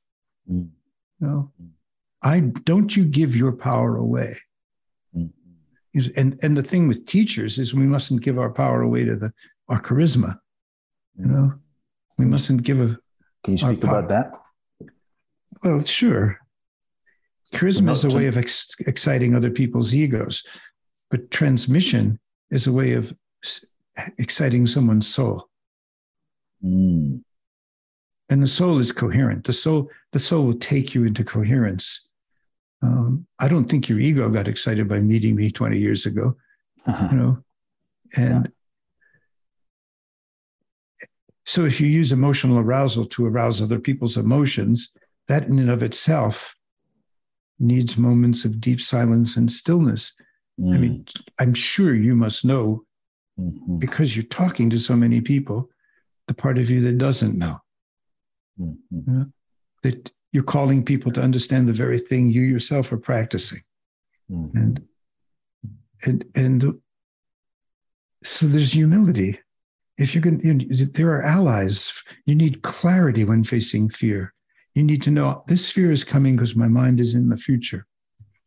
[0.50, 0.70] Mm.
[1.18, 1.50] No.
[2.22, 4.36] I don't you give your power away.
[5.16, 5.30] Mm.
[6.16, 9.32] And and the thing with teachers is we mustn't give our power away to the
[9.68, 10.36] our charisma
[11.18, 11.52] you know,
[12.18, 12.98] we mustn't give a.
[13.44, 14.32] Can you speak about that?
[15.62, 16.38] Well, sure.
[17.54, 20.42] Charisma is a way of ex- exciting other people's egos,
[21.10, 22.20] but transmission
[22.50, 23.12] is a way of
[24.18, 25.48] exciting someone's soul.
[26.64, 27.22] Mm.
[28.28, 29.44] And the soul is coherent.
[29.44, 32.08] The soul, the soul will take you into coherence.
[32.82, 36.36] Um, I don't think your ego got excited by meeting me 20 years ago,
[36.86, 37.08] uh-huh.
[37.10, 37.44] you know,
[38.16, 38.52] and
[41.46, 44.92] so if you use emotional arousal to arouse other people's emotions,
[45.28, 46.54] that in and of itself
[47.58, 50.14] needs moments of deep silence and stillness.
[50.58, 50.74] Mm.
[50.74, 51.22] I mean, mm.
[51.38, 52.84] I'm sure you must know
[53.38, 53.78] mm-hmm.
[53.78, 55.68] because you're talking to so many people,
[56.26, 57.58] the part of you that doesn't know.
[58.58, 58.74] Mm-hmm.
[58.90, 59.26] You know.
[59.82, 63.60] That you're calling people to understand the very thing you yourself are practicing.
[64.30, 64.58] Mm-hmm.
[64.58, 64.88] And
[66.04, 66.74] and and
[68.22, 69.38] so there's humility
[70.00, 72.02] if you're going to, there are allies.
[72.24, 74.32] You need clarity when facing fear.
[74.74, 77.86] You need to know this fear is coming because my mind is in the future.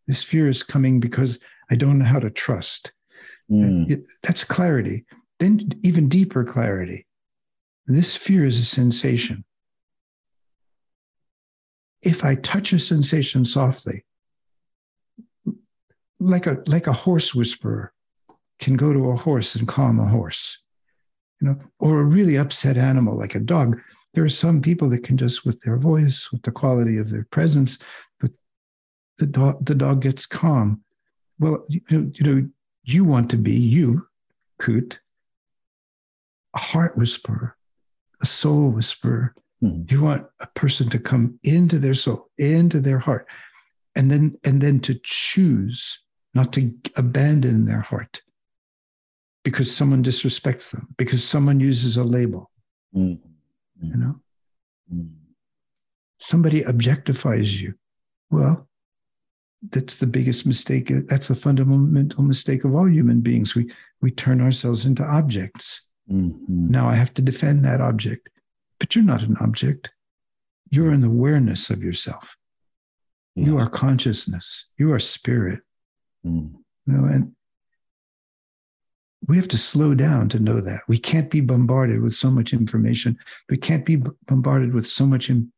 [0.07, 1.39] This fear is coming because
[1.69, 2.91] I don't know how to trust.
[3.51, 4.03] Mm.
[4.23, 5.05] That's clarity.
[5.39, 7.05] Then, even deeper clarity.
[7.85, 9.43] This fear is a sensation.
[12.01, 14.05] If I touch a sensation softly,
[16.19, 17.93] like a like a horse whisperer
[18.59, 20.62] can go to a horse and calm a horse
[21.41, 23.79] you know, or a really upset animal like a dog.
[24.13, 27.25] There are some people that can just, with their voice, with the quality of their
[27.31, 27.79] presence,
[28.19, 28.31] the,
[29.17, 30.83] the dog, the dog gets calm.
[31.39, 32.49] Well, you know, you know,
[32.83, 34.07] you want to be you,
[34.61, 34.99] Kute,
[36.53, 37.57] a heart whisperer,
[38.21, 39.33] a soul whisperer.
[39.63, 39.83] Mm-hmm.
[39.93, 43.27] You want a person to come into their soul, into their heart,
[43.95, 45.99] and then and then to choose
[46.33, 48.21] not to abandon their heart
[49.43, 52.49] because someone disrespects them, because someone uses a label.
[52.95, 53.19] Mm.
[53.81, 54.15] You know?
[54.93, 55.11] Mm.
[56.19, 57.73] Somebody objectifies you.
[58.31, 58.67] Well,
[59.71, 60.91] that's the biggest mistake.
[61.07, 63.55] That's the fundamental mistake of all human beings.
[63.55, 65.89] We we turn ourselves into objects.
[66.11, 66.69] Mm-hmm.
[66.69, 68.29] Now I have to defend that object,
[68.79, 69.93] but you're not an object.
[70.69, 72.35] You're an awareness of yourself.
[73.35, 73.47] Yes.
[73.47, 74.71] You are consciousness.
[74.77, 75.61] You are spirit.
[76.25, 76.53] Mm.
[76.85, 77.33] You know, and
[79.27, 80.81] we have to slow down to know that.
[80.87, 83.17] We can't be bombarded with so much information.
[83.49, 85.51] We can't be bombarded with so much in,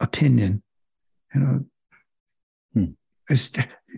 [0.00, 0.62] opinion.
[1.34, 1.64] You know,
[2.74, 2.84] hmm.
[3.30, 3.36] I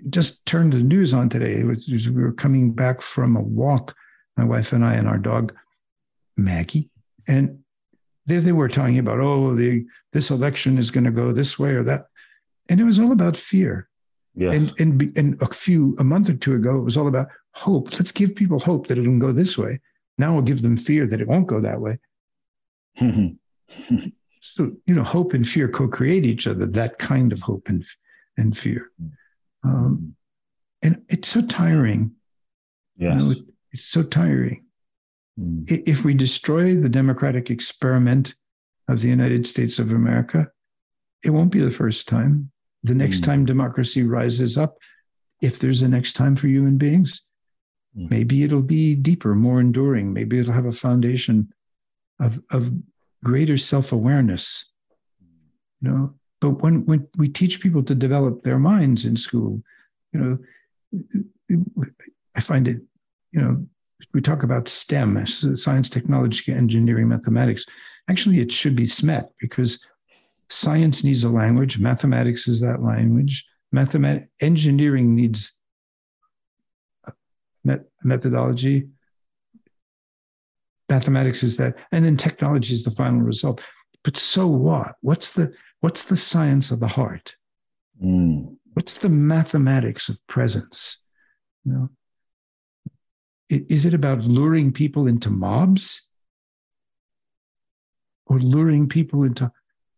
[0.09, 1.57] just turned the news on today.
[1.57, 3.95] It was, we were coming back from a walk,
[4.37, 5.55] my wife and I and our dog,
[6.37, 6.89] Maggie,
[7.29, 7.59] and
[8.27, 11.73] there they were talking about, oh, the this election is going to go this way
[11.73, 12.07] or that,
[12.69, 13.90] and it was all about fear.
[14.35, 14.53] Yes.
[14.53, 17.93] And, and and a few a month or two ago, it was all about hope.
[17.93, 19.81] Let's give people hope that it'll go this way.
[20.19, 21.99] Now we'll give them fear that it won't go that way.
[24.41, 26.67] so you know, hope and fear co-create each other.
[26.67, 27.85] That kind of hope and
[28.37, 28.91] and fear,
[29.65, 30.15] um,
[30.83, 32.13] and it's so tiring.
[32.97, 33.39] Yes, you know, it,
[33.73, 34.65] it's so tiring.
[35.39, 35.65] Mm.
[35.89, 38.35] If we destroy the democratic experiment
[38.89, 40.51] of the United States of America,
[41.25, 42.51] it won't be the first time
[42.83, 43.25] the next mm.
[43.25, 44.77] time democracy rises up,
[45.43, 47.23] if there's a next time for human beings,
[47.97, 48.11] mm.
[48.11, 50.13] maybe it'll be deeper, more enduring.
[50.13, 51.53] Maybe it'll have a foundation
[52.21, 52.73] of, of
[53.25, 54.73] greater self awareness.
[55.83, 59.63] You know, but when, when we teach people to develop their minds in school,
[60.13, 61.59] you know,
[62.35, 62.81] I find it,
[63.33, 63.67] you know,
[64.13, 67.65] we talk about STEM, science, technology, engineering, mathematics.
[68.09, 69.87] Actually, it should be SMET because
[70.51, 71.79] Science needs a language.
[71.79, 73.47] Mathematics is that language.
[73.75, 75.53] Mathemat- engineering needs
[77.65, 78.89] met- methodology.
[80.89, 83.61] Mathematics is that, and then technology is the final result.
[84.03, 84.97] But so what?
[85.03, 87.37] What's the what's the science of the heart?
[88.03, 88.57] Mm.
[88.73, 90.99] What's the mathematics of presence?
[91.65, 91.91] You know,
[93.49, 96.11] is it about luring people into mobs
[98.27, 99.53] or luring people into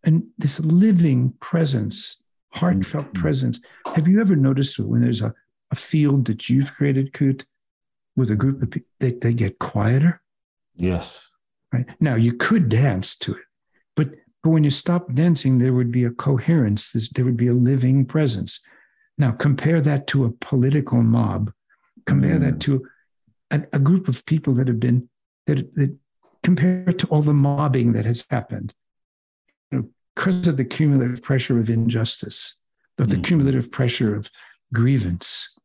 [0.04, 3.22] and this living presence, heartfelt mm-hmm.
[3.22, 3.60] presence.
[3.94, 5.32] Have you ever noticed when there's a,
[5.70, 7.44] a field that you've created, Kute,
[8.16, 10.20] with a group of people, they, they get quieter?
[10.76, 11.30] Yes.
[11.72, 11.86] Right.
[12.00, 13.44] Now you could dance to it,
[13.96, 14.10] but
[14.42, 18.04] but when you stop dancing, there would be a coherence, there would be a living
[18.04, 18.60] presence.
[19.16, 21.52] Now compare that to a political mob,
[22.06, 22.40] compare mm.
[22.40, 22.84] that to
[23.50, 25.08] a, a, group of people that have been
[25.46, 25.96] that, that
[26.42, 28.74] compared to all the mobbing that has happened
[30.14, 32.56] because of the cumulative pressure of injustice,
[32.98, 33.22] of the mm-hmm.
[33.22, 34.30] cumulative pressure of
[34.72, 35.56] grievance.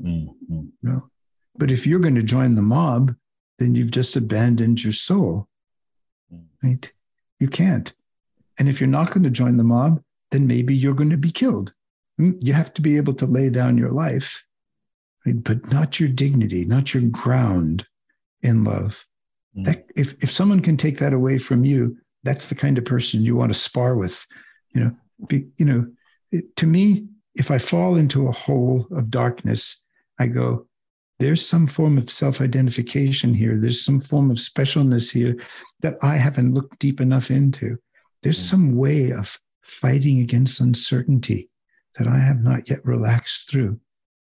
[0.00, 0.54] Mm-hmm.
[0.58, 1.10] You know?
[1.56, 3.14] But if you're going to join the mob,
[3.58, 5.48] then you've just abandoned your soul.
[6.32, 6.44] Mm.
[6.62, 6.92] Right?
[7.38, 7.92] You can't.
[8.58, 11.30] And if you're not going to join the mob, then maybe you're going to be
[11.30, 11.72] killed.
[12.20, 14.44] Mm, you have to be able to lay down your life,
[15.26, 15.42] right?
[15.42, 17.86] but not your dignity, not your ground
[18.42, 19.06] in love.
[19.56, 19.64] Mm.
[19.66, 23.22] That, if, if someone can take that away from you, that's the kind of person
[23.22, 24.24] you want to spar with.
[24.74, 24.96] You know,
[25.28, 25.86] be, you know,
[26.30, 29.84] it, to me, if I fall into a hole of darkness,
[30.18, 30.66] I go,
[31.18, 33.56] there's some form of self-identification here.
[33.58, 35.36] There's some form of specialness here
[35.80, 37.78] that I haven't looked deep enough into.
[38.22, 38.50] There's mm.
[38.50, 41.48] some way of fighting against uncertainty
[41.96, 43.78] that I have not yet relaxed through.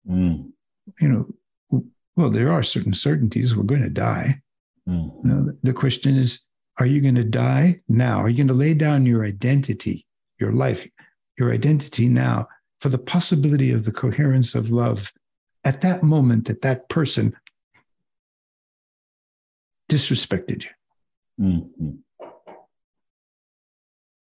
[0.08, 0.52] Mm.
[1.00, 1.82] You know,
[2.16, 3.56] well, there are certain certainties.
[3.56, 4.36] We're going to die.
[4.88, 5.28] Mm-hmm.
[5.28, 6.44] You know, the question is,
[6.78, 8.20] are you going to die now?
[8.20, 10.06] Are you going to lay down your identity,
[10.40, 10.88] your life,
[11.38, 12.48] your identity now
[12.80, 15.12] for the possibility of the coherence of love
[15.64, 17.34] at that moment that that person
[19.90, 20.70] disrespected you?
[21.40, 21.90] Mm-hmm.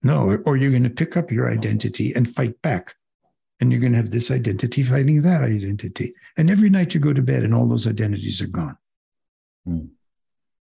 [0.04, 2.94] No, or, you're going to pick up your identity and fight back.
[3.60, 6.14] And you're going to have this identity fighting that identity.
[6.38, 8.78] And every night you go to bed and all those identities are gone.
[9.68, 9.90] Mm.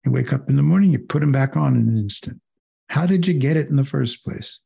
[0.05, 2.41] You wake up in the morning, you put them back on in an instant.
[2.89, 4.61] How did you get it in the first place?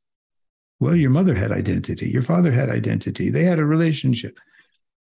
[0.81, 4.39] Well, your mother had identity, your father had identity, they had a relationship.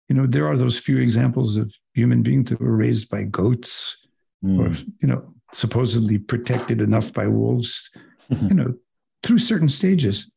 [0.09, 4.07] You know, there are those few examples of human beings that were raised by goats
[4.45, 4.59] mm.
[4.59, 7.91] or, you know, supposedly protected enough by wolves,
[8.29, 8.75] you know,
[9.23, 10.31] through certain stages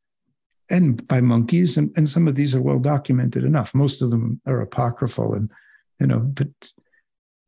[0.69, 1.77] and by monkeys.
[1.77, 3.73] And, and some of these are well documented enough.
[3.73, 5.51] Most of them are apocryphal and,
[5.99, 6.49] you know, but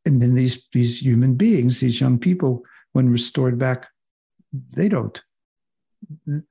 [0.05, 3.87] and then these these human beings, these young people, when restored back,
[4.75, 5.21] they don't.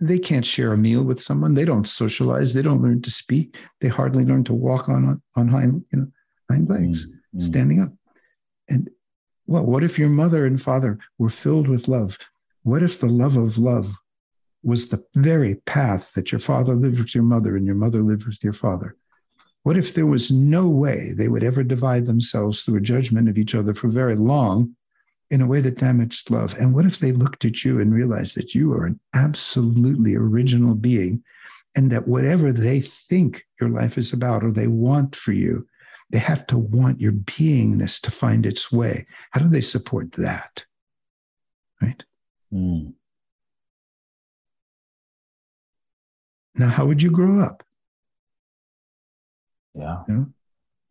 [0.00, 1.54] They can't share a meal with someone.
[1.54, 2.54] They don't socialize.
[2.54, 3.56] They don't learn to speak.
[3.80, 6.06] They hardly learn to walk on on hind you know
[6.50, 7.38] hind legs, mm-hmm.
[7.38, 7.92] standing up.
[8.68, 8.90] And
[9.46, 12.18] well, what if your mother and father were filled with love?
[12.62, 13.94] What if the love of love
[14.62, 18.26] was the very path that your father lived with your mother and your mother lived
[18.26, 18.96] with your father?
[19.64, 23.38] What if there was no way they would ever divide themselves through a judgment of
[23.38, 24.76] each other for very long
[25.30, 26.54] in a way that damaged love?
[26.58, 30.74] And what if they looked at you and realized that you are an absolutely original
[30.74, 31.24] being
[31.74, 35.66] and that whatever they think your life is about or they want for you
[36.10, 39.06] They have to want your beingness to find its way.
[39.30, 40.64] How do they support that?
[41.80, 42.04] Right?
[42.52, 42.92] Mm.
[46.54, 47.64] Now, how would you grow up?
[49.74, 50.02] Yeah.
[50.08, 50.26] You, know?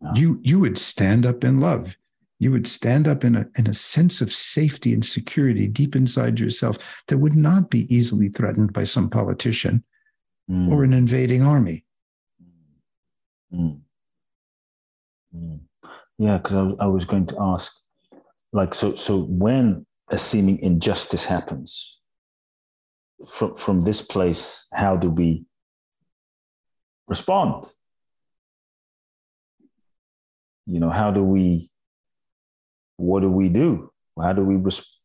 [0.01, 0.13] yeah.
[0.15, 1.95] you you would stand up in love.
[2.39, 6.39] You would stand up in a, in a sense of safety and security deep inside
[6.39, 6.77] yourself
[7.07, 9.83] that would not be easily threatened by some politician
[10.49, 10.69] mm.
[10.69, 11.85] or an invading army.
[13.53, 13.79] Mm.
[15.33, 15.59] Mm.
[16.17, 17.85] Yeah, because I, I was going to ask,
[18.51, 21.97] like, so so when a seeming injustice happens,
[23.27, 25.45] from from this place, how do we
[27.07, 27.65] respond?
[30.65, 31.69] You know, how do we?
[32.97, 33.91] What do we do?
[34.19, 34.99] How do we res-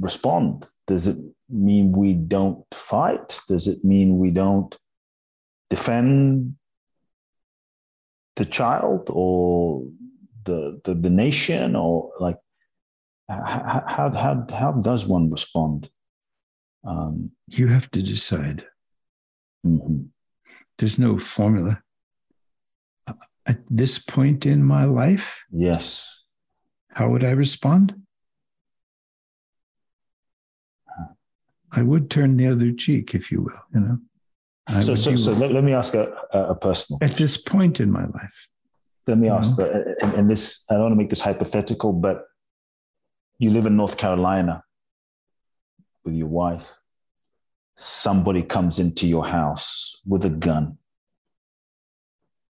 [0.00, 0.66] respond?
[0.86, 1.16] Does it
[1.48, 3.40] mean we don't fight?
[3.48, 4.76] Does it mean we don't
[5.70, 6.56] defend
[8.36, 9.84] the child or
[10.44, 12.38] the the, the nation or like
[13.28, 15.90] how, how how how does one respond
[16.86, 18.66] um, you have to decide
[19.66, 20.02] mm-hmm.
[20.78, 21.80] there's no formula
[23.46, 26.24] at this point in my life yes
[26.90, 27.94] how would i respond
[31.72, 33.98] i would turn the other cheek if you will you know
[34.80, 36.98] so, so, so let, let, me ask a, a personal.
[37.02, 38.48] At this point in my life.
[39.06, 42.24] Let me ask, that, and, and this, I don't want to make this hypothetical, but
[43.38, 44.64] you live in North Carolina
[46.04, 46.78] with your wife.
[47.76, 50.78] Somebody comes into your house with a gun.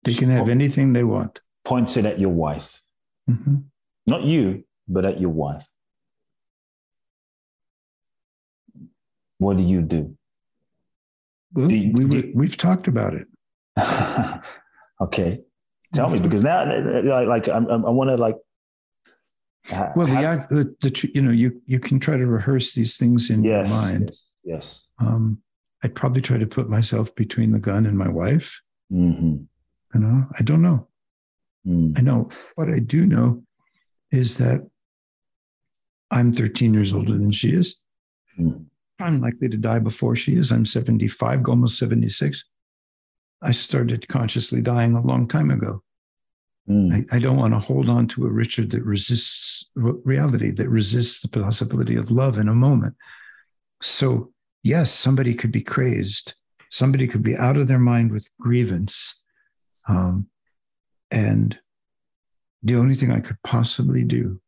[0.03, 1.39] They can have anything they want.
[1.63, 2.79] Points it at your wife.
[3.29, 3.55] Mm-hmm.
[4.05, 5.65] Not you, but at your wife.
[9.37, 10.17] What do you do?
[11.53, 13.27] Well, you, we were, we've talked about it.
[15.01, 15.41] okay,
[15.93, 16.65] tell me because now,
[17.25, 18.35] like, I'm, i want to like.
[19.95, 23.43] Well, the, the, the you know you you can try to rehearse these things in
[23.43, 24.05] yes, your mind.
[24.05, 24.29] Yes.
[24.43, 24.87] yes.
[24.99, 25.41] Um,
[25.83, 28.61] I'd probably try to put myself between the gun and my wife.
[28.91, 29.43] Mm-hmm.
[29.93, 30.87] You know, I don't know.
[31.67, 31.97] Mm.
[31.97, 33.43] I know what I do know
[34.11, 34.67] is that
[36.11, 37.83] I'm 13 years older than she is.
[38.39, 38.65] Mm.
[38.99, 40.51] I'm likely to die before she is.
[40.51, 42.43] I'm 75, almost 76.
[43.41, 45.83] I started consciously dying a long time ago.
[46.69, 47.05] Mm.
[47.11, 51.21] I, I, don't want to hold on to a Richard that resists reality, that resists
[51.21, 52.95] the possibility of love in a moment.
[53.81, 54.31] So,
[54.63, 56.35] yes, somebody could be crazed.
[56.69, 59.22] Somebody could be out of their mind with grievance.
[59.87, 60.27] Um,
[61.11, 61.59] and
[62.61, 64.39] the only thing I could possibly do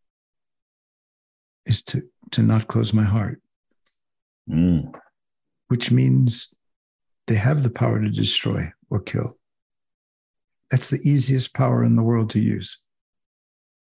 [1.65, 3.41] is to, to not close my heart
[4.49, 4.91] mm.
[5.67, 6.53] which means
[7.27, 9.37] they have the power to destroy or kill.
[10.71, 12.79] That's the easiest power in the world to use.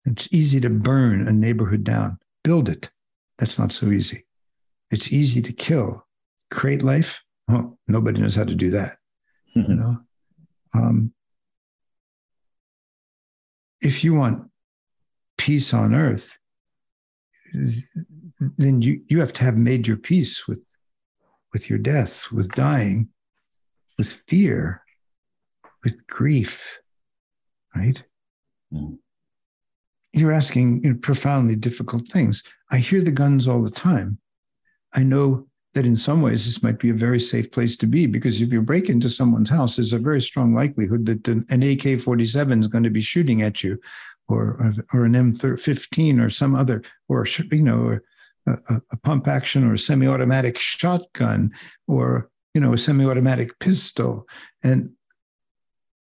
[0.04, 2.90] It's easy to burn a neighborhood down, build it.
[3.38, 4.24] That's not so easy.
[4.90, 6.06] It's easy to kill,
[6.50, 7.22] create life.
[7.50, 8.96] Oh, nobody knows how to do that.
[9.56, 9.70] Mm-hmm.
[9.70, 9.96] You know,
[10.74, 11.12] um,
[13.80, 14.50] if you want
[15.38, 16.36] peace on earth,
[17.52, 20.62] then you you have to have made your peace with
[21.52, 23.08] with your death, with dying,
[23.98, 24.82] with fear,
[25.84, 26.66] with grief,
[27.74, 28.02] right?
[28.72, 28.98] Mm.
[30.12, 32.42] You're asking you know, profoundly difficult things.
[32.70, 34.18] I hear the guns all the time.
[34.94, 35.46] I know
[35.76, 38.50] that in some ways this might be a very safe place to be because if
[38.50, 42.66] you break into someone's house, there's a very strong likelihood that an AK 47 is
[42.66, 43.78] going to be shooting at you
[44.26, 47.98] or, or an M15 or some other, or, you know,
[48.46, 51.52] a, a pump action or a semi-automatic shotgun
[51.86, 54.26] or you know a semi-automatic pistol
[54.62, 54.92] and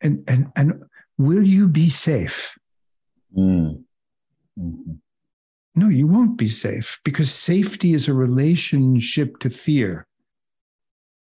[0.03, 0.83] and and and
[1.18, 2.59] will you be safe
[3.37, 3.83] mm.
[4.59, 4.93] mm-hmm.
[5.75, 10.07] No you won't be safe because safety is a relationship to fear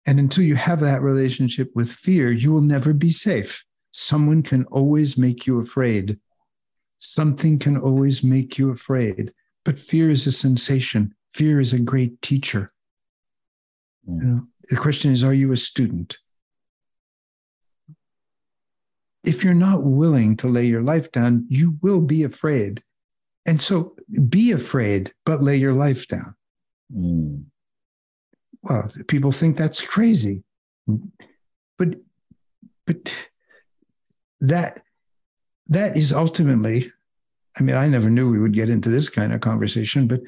[0.07, 4.65] and until you have that relationship with fear you will never be safe someone can
[4.67, 6.19] always make you afraid
[6.99, 9.33] something can always make you afraid
[9.69, 11.15] but fear is a sensation.
[11.35, 12.71] Fear is a great teacher.
[14.09, 14.23] Mm.
[14.23, 16.17] You know, the question is, are you a student?
[19.25, 22.83] If you're not willing to lay your life down, you will be afraid.
[23.49, 23.97] And so
[24.29, 26.35] be afraid, but lay your life down.
[26.95, 27.45] Mm.
[28.63, 30.43] Well, people think that's crazy.
[31.79, 31.95] But
[32.87, 33.15] but
[34.43, 34.83] that
[35.69, 36.93] that is ultimately
[37.59, 40.21] I mean, I never knew we would get into this kind of conversation, but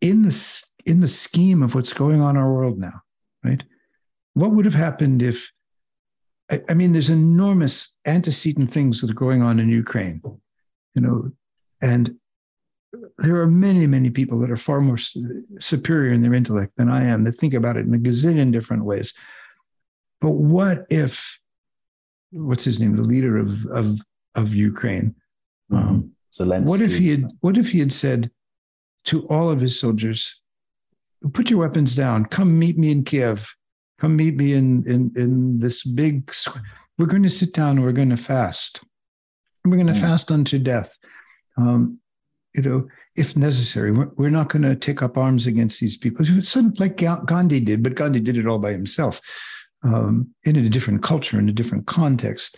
[0.00, 3.02] in the in the scheme of what's going on in our world now,
[3.42, 3.64] right?
[4.34, 5.50] What would have happened if?
[6.48, 10.22] I, I mean, there's enormous antecedent things that are going on in Ukraine.
[10.94, 11.32] you know,
[11.82, 12.16] and
[13.18, 14.98] there are many, many people that are far more
[15.58, 18.84] superior in their intellect than I am that think about it in a gazillion different
[18.84, 19.14] ways.
[20.20, 21.38] But what if,
[22.30, 24.00] what's his name, the leader of of
[24.34, 25.14] of Ukraine?
[25.70, 25.88] Mm-hmm.
[25.88, 26.12] Um,
[26.64, 28.30] what if he had What if he had said
[29.06, 30.40] to all of his soldiers,
[31.32, 32.26] "Put your weapons down.
[32.26, 33.54] Come meet me in Kiev.
[33.98, 36.32] Come meet me in in in this big.
[36.96, 37.82] We're going to sit down.
[37.82, 38.82] We're going to fast.
[39.64, 40.02] We're going to mm-hmm.
[40.02, 40.96] fast unto death."
[41.56, 42.00] Um,
[42.58, 46.24] you know, if necessary, we're, we're not going to take up arms against these people.
[46.42, 49.20] Some, like Gandhi did, but Gandhi did it all by himself
[49.84, 52.56] um, in a different culture, in a different context.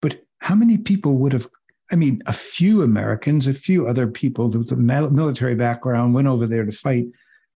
[0.00, 1.46] But how many people would have?
[1.92, 6.46] I mean, a few Americans, a few other people with a military background went over
[6.46, 7.04] there to fight.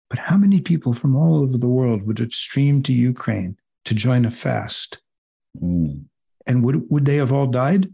[0.08, 3.94] But how many people from all over the world would have streamed to Ukraine to
[3.94, 5.00] join a fast?
[5.62, 6.04] Mm.
[6.46, 7.92] And would, would they have all died?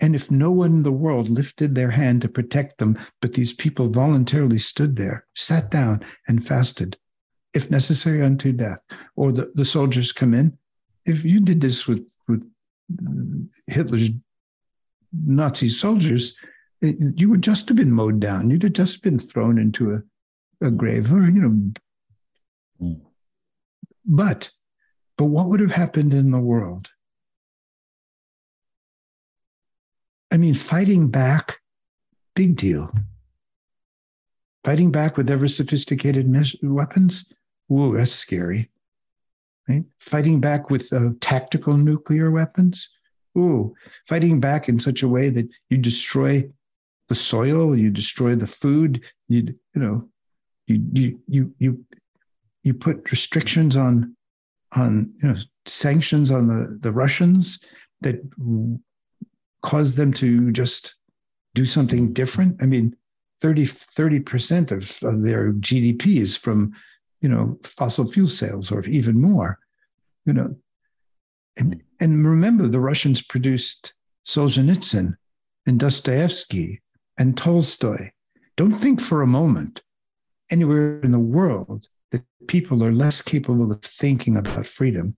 [0.00, 3.52] And if no one in the world lifted their hand to protect them, but these
[3.52, 6.98] people voluntarily stood there, sat down, and fasted,
[7.52, 8.80] if necessary unto death,
[9.16, 10.56] or the, the soldiers come in,
[11.04, 12.50] if you did this with, with
[13.66, 14.10] Hitler's
[15.12, 16.38] Nazi soldiers,
[16.80, 18.48] it, you would just have been mowed down.
[18.48, 21.72] You'd have just been thrown into a, a grave, or you know.
[22.80, 23.00] Mm.
[24.06, 24.50] But,
[25.18, 26.88] but what would have happened in the world
[30.30, 31.58] I mean, fighting back,
[32.34, 32.92] big deal.
[34.64, 37.32] Fighting back with ever sophisticated weapons,
[37.68, 38.70] whoa, that's scary.
[39.68, 39.84] Right?
[39.98, 42.90] Fighting back with uh, tactical nuclear weapons,
[43.36, 43.74] ooh,
[44.06, 46.48] fighting back in such a way that you destroy
[47.08, 50.08] the soil, you destroy the food, you you know,
[50.66, 51.84] you you you you
[52.62, 54.16] you put restrictions on
[54.76, 57.64] on you know sanctions on the the Russians
[58.00, 58.20] that
[59.62, 60.94] cause them to just
[61.54, 62.62] do something different?
[62.62, 62.96] I mean,
[63.40, 66.72] 30, 30% of, of their GDP is from,
[67.20, 69.58] you know, fossil fuel sales or even more,
[70.26, 70.54] you know.
[71.56, 73.94] And, and remember, the Russians produced
[74.26, 75.16] Solzhenitsyn
[75.66, 76.80] and Dostoevsky
[77.18, 78.10] and Tolstoy.
[78.56, 79.82] Don't think for a moment
[80.50, 85.16] anywhere in the world that people are less capable of thinking about freedom,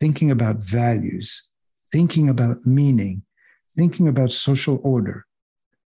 [0.00, 1.48] thinking about values,
[1.92, 3.22] thinking about meaning,
[3.76, 5.26] thinking about social order.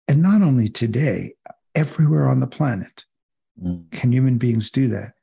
[0.08, 1.34] And not only today,
[1.76, 3.06] everywhere on the planet
[3.62, 3.90] mm.
[3.92, 5.14] can human beings do that,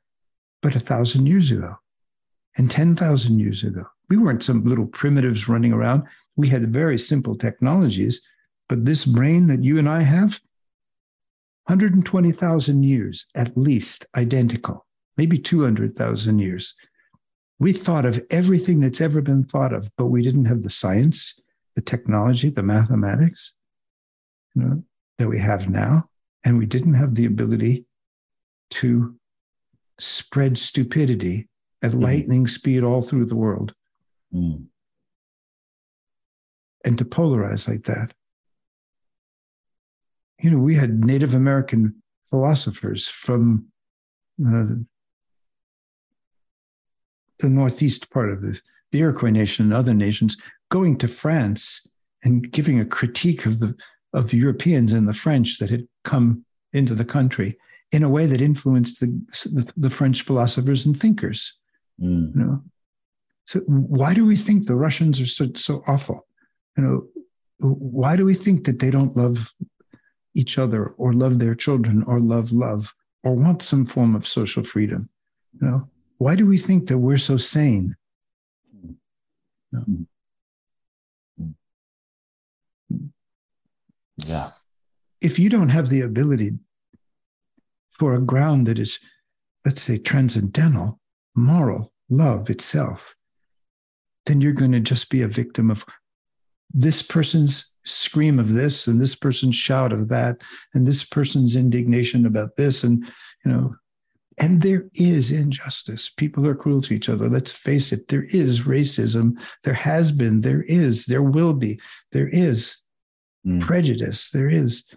[0.61, 1.75] but a thousand years ago
[2.57, 3.83] and 10,000 years ago.
[4.09, 6.03] We weren't some little primitives running around.
[6.35, 8.27] We had very simple technologies,
[8.69, 10.39] but this brain that you and I have,
[11.67, 14.85] 120,000 years at least identical,
[15.17, 16.75] maybe 200,000 years.
[17.57, 21.39] We thought of everything that's ever been thought of, but we didn't have the science,
[21.75, 23.53] the technology, the mathematics,
[24.55, 24.83] you know,
[25.17, 26.09] that we have now,
[26.43, 27.85] and we didn't have the ability
[28.69, 29.15] to
[29.99, 31.47] spread stupidity
[31.81, 32.01] at mm.
[32.01, 33.73] lightning speed all through the world.
[34.33, 34.65] Mm.
[36.83, 38.13] And to polarize like that.
[40.41, 41.95] You know, we had Native American
[42.29, 43.67] philosophers from
[44.45, 44.65] uh,
[47.39, 48.59] the northeast part of the,
[48.91, 50.37] the Iroquois nation and other nations
[50.75, 51.87] going to France
[52.25, 53.73] and giving a critique of the
[54.13, 57.57] of Europeans and the French that had come into the country
[57.91, 59.07] in a way that influenced the,
[59.55, 61.39] the, the French philosophers and thinkers.
[62.01, 62.35] Mm.
[62.35, 62.63] You know,
[63.45, 63.59] so
[63.99, 66.27] why do we think the Russians are so so awful?
[66.75, 66.97] You know,
[67.59, 69.37] why do we think that they don't love
[70.41, 74.63] each other or love their children or love love or want some form of social
[74.63, 75.07] freedom?
[75.53, 77.95] You know, why do we think that we're so sane?
[78.83, 78.97] You
[79.71, 80.05] know?
[84.25, 84.51] Yeah.
[85.21, 86.53] If you don't have the ability
[87.97, 88.99] for a ground that is,
[89.65, 90.99] let's say, transcendental,
[91.35, 93.15] moral, love itself,
[94.25, 95.85] then you're going to just be a victim of
[96.73, 100.41] this person's scream of this and this person's shout of that
[100.73, 103.05] and this person's indignation about this and
[103.45, 103.75] you know
[104.37, 106.09] and there is injustice.
[106.09, 107.29] People are cruel to each other.
[107.29, 109.39] Let's face it there is racism.
[109.63, 111.79] There has been there is there will be
[112.11, 112.75] there is
[113.45, 113.61] mm.
[113.61, 114.31] prejudice.
[114.31, 114.93] There is.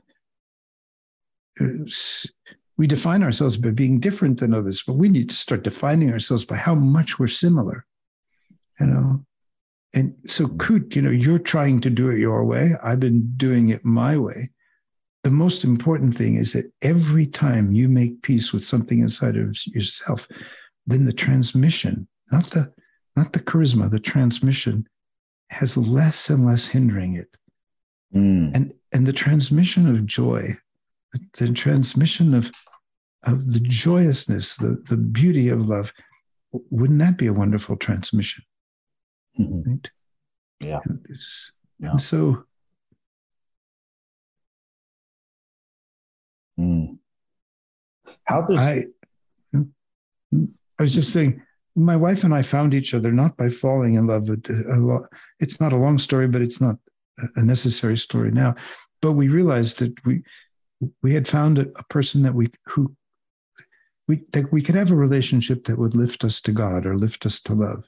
[2.77, 6.45] We define ourselves by being different than others, but we need to start defining ourselves
[6.45, 7.85] by how much we're similar.
[8.79, 9.27] You know,
[9.95, 12.75] and so Kute, you know, you're trying to do it your way.
[12.83, 14.51] I've been doing it my way.
[15.25, 19.57] The most important thing is that every time you make peace with something inside of
[19.67, 20.29] yourself,
[20.87, 22.73] then the transmission, not the
[23.17, 24.87] not the charisma, the transmission
[25.51, 27.29] has less and less hindering it.
[28.15, 28.55] Mm.
[28.55, 30.57] And and the transmission of joy,
[31.39, 32.51] the transmission of
[33.25, 35.93] of the joyousness, the, the beauty of love,
[36.53, 38.45] wouldn't that be a wonderful transmission?
[39.39, 39.71] Mm-hmm.
[39.71, 39.91] Right?
[40.61, 40.81] Yeah.
[40.85, 41.07] And,
[41.79, 41.91] yeah.
[41.91, 42.45] and so
[46.59, 46.97] mm.
[48.25, 48.87] how does I
[49.55, 51.43] I was just saying
[51.75, 54.29] my wife and I found each other not by falling in love.
[54.49, 55.05] Lot,
[55.39, 56.77] it's not a long story, but it's not
[57.37, 58.55] a necessary story now.
[59.01, 60.23] But we realized that we
[61.03, 62.95] we had found a, person that we who
[64.07, 67.27] we that we could have a relationship that would lift us to God or lift
[67.27, 67.85] us to love.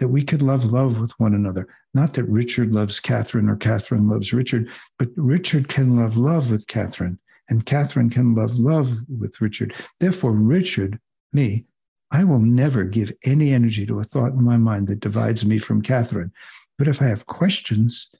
[0.00, 1.68] That we could love love with one another.
[1.94, 4.68] Not that Richard loves Catherine or Catherine loves Richard,
[4.98, 7.18] but Richard can love love with Catherine,
[7.48, 9.74] and Catherine can love love with Richard.
[10.00, 10.98] Therefore, Richard,
[11.32, 11.66] me,
[12.10, 15.58] I will never give any energy to a thought in my mind that divides me
[15.58, 16.32] from Catherine.
[16.78, 18.12] But if I have questions,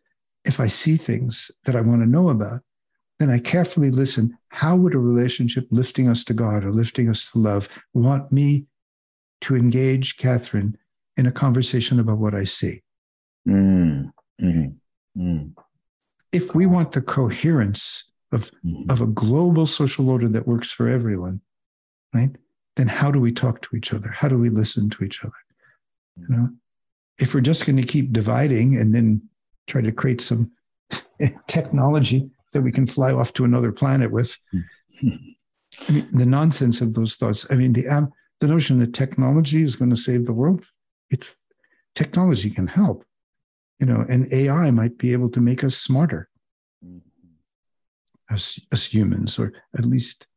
[0.44, 2.60] if I see things that I want to know about,
[3.18, 4.36] then I carefully listen.
[4.48, 8.66] How would a relationship lifting us to God or lifting us to love want me
[9.42, 10.76] to engage Catherine
[11.16, 12.82] in a conversation about what I see?
[13.48, 14.74] Mm, mm,
[15.16, 15.52] mm.
[16.32, 18.50] If we want the coherence of,
[18.88, 21.40] of a global social order that works for everyone,
[22.12, 22.30] right?
[22.76, 24.10] then how do we talk to each other?
[24.10, 25.32] How do we listen to each other?
[26.16, 26.48] You know,
[27.18, 29.22] if we're just going to keep dividing and then
[29.66, 30.52] try to create some
[31.48, 34.36] technology that we can fly off to another planet with,
[35.88, 37.46] I mean, the nonsense of those thoughts.
[37.50, 40.66] I mean, the um, the notion that technology is going to save the world.
[41.10, 41.36] It's
[41.94, 43.04] technology can help,
[43.78, 46.28] you know, and AI might be able to make us smarter
[48.30, 50.28] as as humans, or at least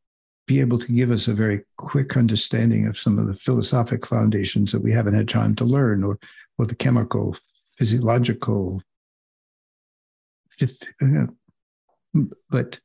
[0.47, 4.71] be able to give us a very quick understanding of some of the philosophic foundations
[4.71, 6.17] that we haven't had time to learn, or
[6.57, 7.35] or the chemical,
[7.77, 8.81] physiological.
[10.59, 11.27] If, uh,
[12.49, 12.79] but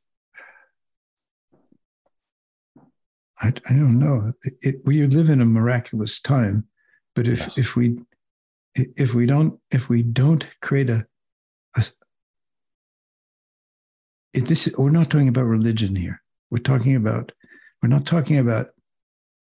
[3.39, 4.33] I, I don't know.
[4.43, 6.67] It, it, we live in a miraculous time,
[7.15, 7.57] but if yes.
[7.57, 7.97] if we
[8.75, 11.05] if we don't if we don't create a,
[11.77, 11.83] a
[14.33, 16.21] this we're not talking about religion here.
[16.49, 17.31] We're talking about
[17.81, 18.67] we're not talking about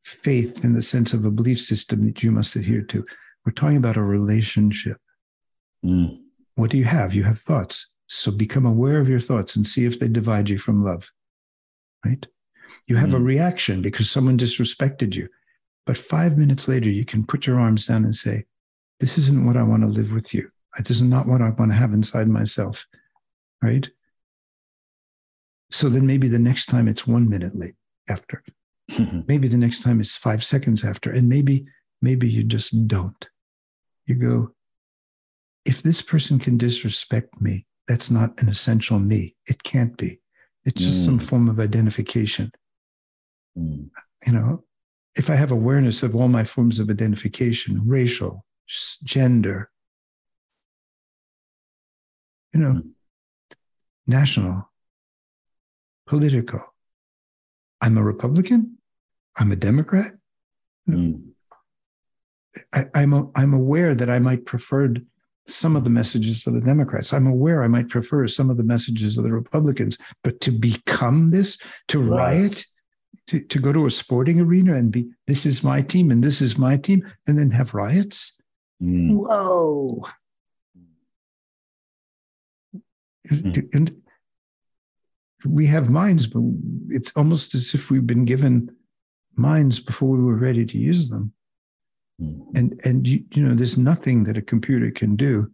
[0.03, 3.05] faith in the sense of a belief system that you must adhere to.
[3.45, 4.97] We're talking about a relationship.
[5.85, 6.21] Mm.
[6.57, 7.15] What do you have?
[7.15, 7.93] You have thoughts.
[8.13, 11.09] So become aware of your thoughts and see if they divide you from love.
[12.05, 12.27] Right?
[12.89, 13.15] You have mm.
[13.15, 15.29] a reaction because someone disrespected you.
[15.87, 18.47] But five minutes later, you can put your arms down and say,
[18.99, 20.51] This isn't what I want to live with you.
[20.79, 22.85] This is not what I want to have inside myself.
[23.63, 23.89] Right?
[25.71, 27.77] So then maybe the next time it's one minute late
[28.09, 28.43] after.
[29.29, 31.13] maybe the next time it's five seconds after.
[31.13, 31.65] And maybe,
[32.03, 33.29] maybe you just don't.
[34.07, 34.55] You go,
[35.65, 39.35] if this person can disrespect me, that's not an essential me.
[39.47, 40.21] It can't be.
[40.65, 41.05] It's just mm.
[41.07, 42.53] some form of identification.
[43.59, 43.91] Mm.
[44.27, 44.65] You know,
[45.17, 48.45] if I have awareness of all my forms of identification, racial,
[49.05, 49.71] gender,
[52.53, 52.91] you know, mm.
[54.07, 54.71] national,
[56.07, 56.63] political,
[57.81, 58.77] I'm a Republican.
[59.39, 60.13] I'm a Democrat.
[60.89, 61.31] Mm.
[62.73, 64.95] I, am a, I'm aware that I might prefer
[65.53, 67.13] some of the messages of the Democrats.
[67.13, 69.99] I'm aware I might prefer some of the messages of the Republicans.
[70.23, 72.17] But to become this, to right.
[72.17, 72.65] riot,
[73.29, 76.43] to, to go to a sporting arena and be, this is my team and this
[76.43, 78.39] is my team, and then have riots?
[78.83, 79.17] Mm.
[79.17, 80.07] Whoa.
[83.31, 83.69] Mm.
[83.75, 84.03] And
[85.45, 86.43] we have minds, but
[86.89, 88.75] it's almost as if we've been given
[89.37, 91.33] minds before we were ready to use them.
[92.21, 92.57] Mm-hmm.
[92.57, 95.51] And and you, you know, there's nothing that a computer can do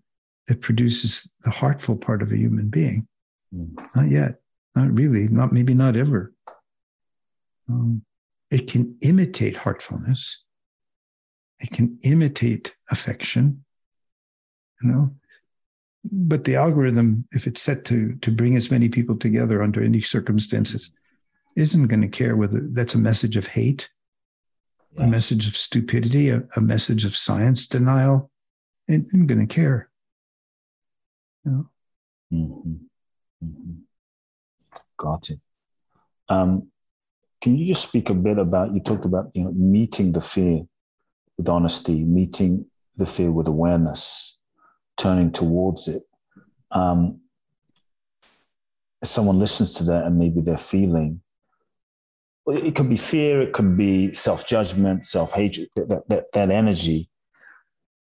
[0.49, 3.07] that produces the heartful part of a human being.
[3.55, 4.01] Mm-hmm.
[4.01, 4.41] Not yet.
[4.75, 5.29] Not really.
[5.29, 6.33] Not maybe not ever.
[7.69, 8.05] Um,
[8.51, 10.45] it can imitate heartfulness.
[11.61, 13.65] It can imitate affection.
[14.83, 15.11] You know,
[16.05, 20.01] but the algorithm, if it's set to to bring as many people together under any
[20.01, 20.93] circumstances,
[21.57, 23.89] isn't going to care whether that's a message of hate,
[24.99, 28.31] a message of stupidity, a, a, message of science denial.
[28.89, 29.91] and I'm going to care.
[31.45, 31.71] You know?
[32.33, 33.47] mm-hmm.
[33.47, 33.73] Mm-hmm.
[34.97, 35.41] Got it.
[36.29, 36.69] Um,
[37.41, 38.75] can you just speak a bit about?
[38.75, 40.63] You talked about you know meeting the fear
[41.37, 42.67] with honesty, meeting
[42.97, 44.37] the fear with awareness
[44.97, 46.03] turning towards it.
[46.71, 47.21] Um,
[49.03, 51.21] if someone listens to that and maybe they're feeling,
[52.47, 57.09] it could be fear, it could be self judgment, self hatred, that, that, that energy.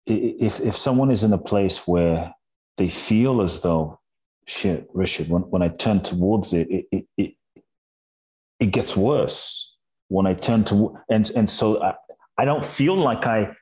[0.06, 2.32] If, if someone is in a place where
[2.76, 4.00] they feel as though
[4.46, 7.34] shit, Richard, when, when I turn towards it, it, it, it,
[8.60, 9.76] it gets worse.
[10.08, 11.94] When I turn to, and, and so I,
[12.38, 13.54] I don't feel like I,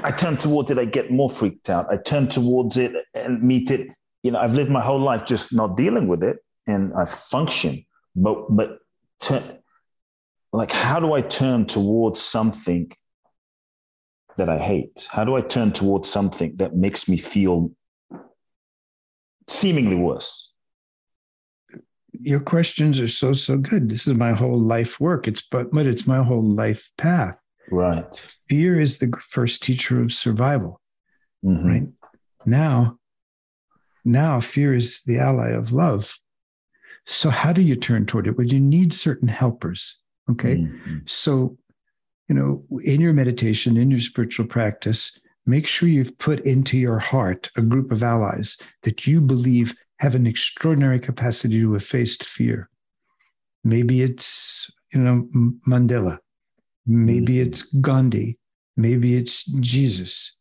[0.00, 1.92] I turn towards it, I get more freaked out.
[1.92, 3.88] I turn towards it and meet it.
[4.24, 7.84] You know, I've lived my whole life just not dealing with it and I function.
[8.16, 8.78] But, but
[9.22, 9.42] turn,
[10.52, 12.90] like, how do I turn towards something
[14.36, 15.06] that I hate?
[15.10, 17.72] How do I turn towards something that makes me feel
[19.46, 20.54] seemingly worse?
[22.12, 23.88] Your questions are so so good.
[23.88, 25.28] This is my whole life work.
[25.28, 27.36] It's but but it's my whole life path.
[27.70, 28.36] Right.
[28.48, 30.80] Fear is the first teacher of survival.
[31.44, 31.64] Mhm.
[31.64, 31.88] Right.
[32.46, 32.98] Now,
[34.04, 36.16] now fear is the ally of love.
[37.04, 38.36] So how do you turn toward it?
[38.36, 40.00] Well, you need certain helpers.
[40.30, 40.56] Okay.
[40.56, 41.08] Mhm.
[41.08, 41.58] So,
[42.28, 46.98] you know, in your meditation, in your spiritual practice, make sure you've put into your
[46.98, 52.68] heart a group of allies that you believe have an extraordinary capacity to face fear.
[53.64, 55.28] Maybe it's, you know,
[55.66, 56.18] Mandela.
[56.86, 57.46] Maybe Mhm.
[57.46, 58.38] it's Gandhi.
[58.76, 60.36] Maybe it's Jesus.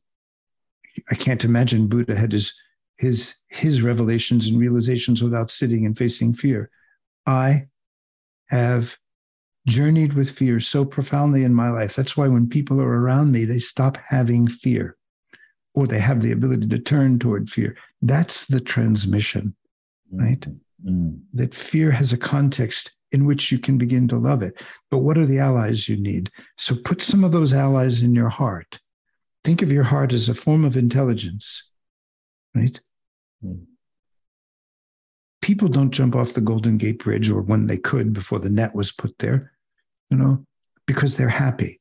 [1.10, 2.54] I can't imagine Buddha had his
[2.98, 6.70] his his revelations and realizations without sitting and facing fear.
[7.26, 7.68] I
[8.48, 8.98] have
[9.68, 11.96] journeyed with fear so profoundly in my life.
[11.96, 14.96] That's why when people are around me, they stop having fear
[15.76, 17.78] or they have the ability to turn toward fear.
[18.02, 19.56] That's the transmission,
[20.12, 20.46] Right.
[20.84, 21.20] Mhm.
[21.34, 24.62] that fear has a context in which you can begin to love it.
[24.90, 26.32] But what are the allies you need?
[26.58, 28.80] So put some of those allies in your heart.
[29.44, 31.70] Think of your heart as a form of intelligence,
[32.56, 32.80] right?
[33.44, 33.66] Mm.
[35.42, 38.76] People don't jump off the Golden Gate Bridge or when they could before the net
[38.76, 39.54] was put there,
[40.10, 40.46] you know,
[40.86, 41.80] because they're happy.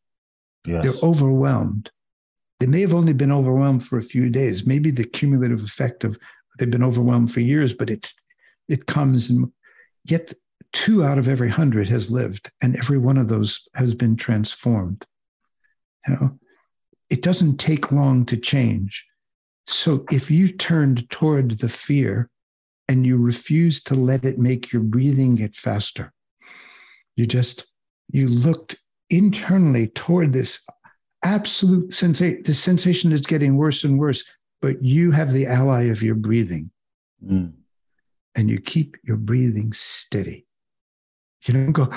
[0.67, 0.83] Yes.
[0.85, 1.91] They're overwhelmed.
[2.59, 4.67] They may have only been overwhelmed for a few days.
[4.67, 6.19] Maybe the cumulative effect of
[6.59, 8.15] they've been overwhelmed for years, but it's
[8.69, 9.53] it comes and
[10.05, 10.33] yet
[10.73, 15.07] two out of every hundred has lived, and every one of those has been transformed.
[16.07, 16.39] You know,
[17.11, 19.05] it doesn't take long to change.
[19.67, 22.31] So if you turned toward the fear
[22.89, 26.13] and you refuse to let it make your breathing get faster,
[27.17, 27.71] you just
[28.11, 28.77] you looked
[29.11, 30.67] internally toward this
[31.25, 32.43] absolute sensation.
[32.45, 34.25] The sensation is getting worse and worse,
[34.63, 36.71] but you have the ally of your breathing
[37.25, 37.55] Mm.
[38.35, 40.47] and you keep your breathing steady.
[41.45, 41.89] You don't go,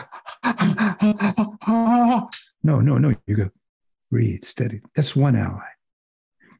[2.63, 3.13] no, no, no.
[3.27, 3.49] You go,
[4.09, 4.81] breathe steady.
[4.95, 5.67] That's one ally.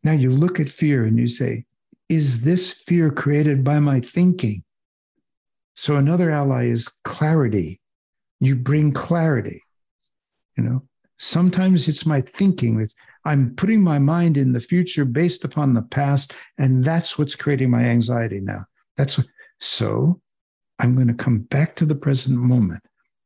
[0.03, 1.65] Now you look at fear and you say,
[2.09, 4.63] is this fear created by my thinking?
[5.75, 7.78] So another ally is clarity.
[8.39, 9.63] You bring clarity.
[10.57, 10.83] You know,
[11.17, 12.79] sometimes it's my thinking.
[12.81, 17.35] It's, I'm putting my mind in the future based upon the past, and that's what's
[17.35, 18.65] creating my anxiety now.
[18.97, 19.27] That's what,
[19.59, 20.21] so
[20.79, 22.81] I'm going to come back to the present moment.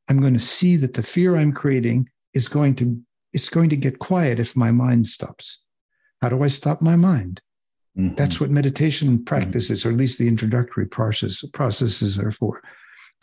[0.09, 2.99] I'm going to see that the fear I'm creating is going to
[3.33, 5.63] it's going to get quiet if my mind stops.
[6.21, 7.41] How do I stop my mind?
[7.97, 8.15] Mhm.
[8.15, 12.61] That's what meditation practices, or at least the introductory process, processes are for.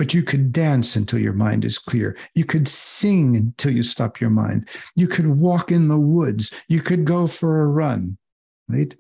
[0.01, 2.17] But you could dance until your mind is clear.
[2.35, 4.67] You could sing until you stop your mind.
[4.97, 6.59] You could walk in the woods.
[6.69, 8.17] You could go for a run,
[8.67, 8.97] right?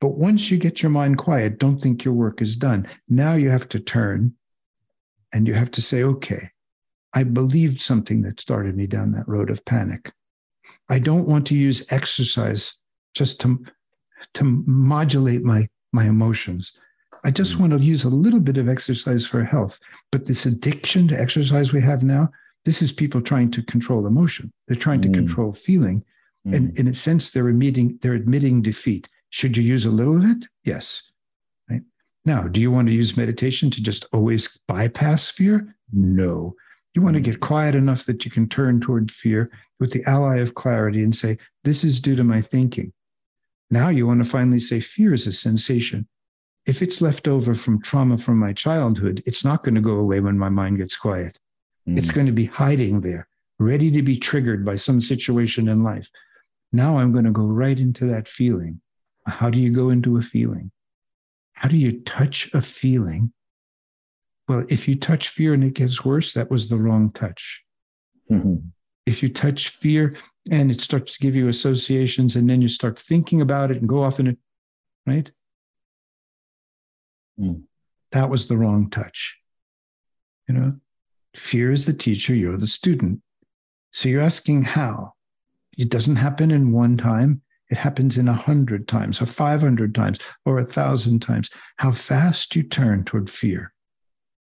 [0.00, 2.88] But once you get your mind quiet, don't think your work is done.
[3.10, 4.32] Now you have to turn
[5.34, 6.48] and you have to say, okay,
[7.12, 10.10] I believed something that started me down that road of panic.
[10.88, 12.80] I don't want to use exercise
[13.12, 13.62] just to,
[14.32, 16.74] to modulate my, my emotions.
[17.24, 17.60] I just Mm.
[17.60, 19.78] want to use a little bit of exercise for health.
[20.12, 22.30] But this addiction to exercise we have now,
[22.64, 24.52] this is people trying to control emotion.
[24.68, 25.14] They're trying to Mm.
[25.14, 26.04] control feeling.
[26.46, 26.54] Mm.
[26.54, 29.08] And in a sense, they're admitting, they're admitting defeat.
[29.30, 30.46] Should you use a little of it?
[30.64, 31.12] Yes.
[31.68, 31.82] Right.
[32.24, 35.74] Now, do you want to use meditation to just always bypass fear?
[35.92, 36.54] No.
[36.94, 37.24] You want to Mm.
[37.24, 39.50] get quiet enough that you can turn toward fear
[39.80, 42.92] with the ally of clarity and say, This is due to my thinking.
[43.70, 46.06] Now you want to finally say, Fear is a sensation.
[46.66, 50.20] If it's left over from trauma from my childhood, it's not going to go away
[50.20, 51.38] when my mind gets quiet.
[51.86, 52.14] It's Mm.
[52.14, 56.10] going to be hiding there, ready to be triggered by some situation in life.
[56.72, 58.80] Now I'm going to go right into that feeling.
[59.26, 60.70] How do you go into a feeling?
[61.52, 63.32] How do you touch a feeling?
[64.48, 67.62] Well, if you touch fear and it gets worse, that was the wrong touch.
[68.30, 68.70] Mhm.
[69.06, 70.16] If you touch fear
[70.50, 73.88] and it starts to give you associations and then you start thinking about it and
[73.88, 74.38] go off in it,
[75.06, 75.30] right?
[77.38, 77.62] Mm.
[78.12, 79.38] That was the wrong touch.
[80.48, 80.72] You know,
[81.34, 83.20] fear is the teacher, you're the student.
[83.92, 85.14] So you're asking how.
[85.76, 87.42] It doesn't happen in one time.
[87.70, 91.50] it happens in a hundred times or 500 times or a thousand times.
[91.78, 93.72] How fast you turn toward fear.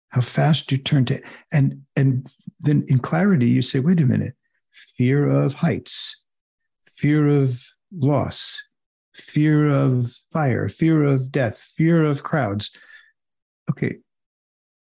[0.09, 1.21] How fast you turn to,
[1.53, 2.27] and, and
[2.59, 4.33] then in clarity, you say, wait a minute,
[4.97, 6.23] fear of heights,
[6.93, 7.61] fear of
[7.93, 8.61] loss,
[9.15, 12.75] fear of fire, fear of death, fear of crowds.
[13.69, 13.97] Okay,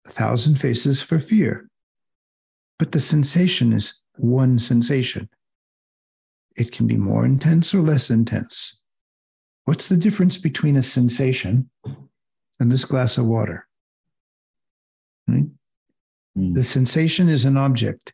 [0.07, 1.69] a thousand faces for fear.
[2.79, 5.29] But the sensation is one sensation.
[6.57, 8.81] It can be more intense or less intense.
[9.65, 11.71] What's the difference between a sensation
[12.61, 13.67] and this glass of water?
[15.29, 15.47] Right?
[16.37, 16.55] Mm.
[16.55, 18.13] The sensation is an object,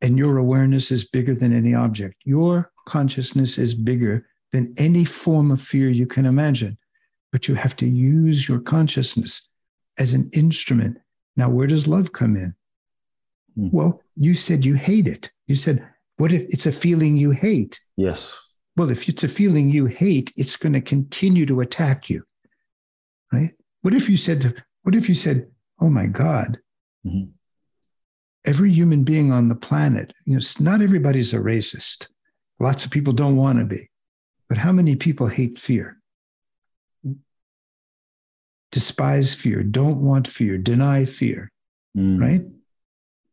[0.00, 2.16] and your awareness is bigger than any object.
[2.24, 6.78] Your consciousness is bigger than any form of fear you can imagine.
[7.32, 9.50] But you have to use your consciousness
[9.98, 10.98] as an instrument.
[11.36, 12.54] Now, where does love come in?
[13.58, 13.72] Mm.
[13.72, 15.32] Well, you said you hate it.
[15.48, 15.84] You said,
[16.18, 17.80] what if it's a feeling you hate?
[17.96, 18.40] Yes.
[18.76, 22.22] Well, if it's a feeling you hate, it's going to continue to attack you.
[23.32, 23.50] Right?
[23.82, 25.48] What if you said, what if you said,
[25.80, 26.60] oh my God,
[27.04, 27.30] mm-hmm.
[28.44, 32.06] every human being on the planet, you know, not everybody's a racist.
[32.60, 33.90] Lots of people don't want to be.
[34.54, 36.00] But how many people hate fear?
[38.70, 41.50] Despise fear, don't want fear, deny fear,
[41.98, 42.20] mm.
[42.20, 42.42] right?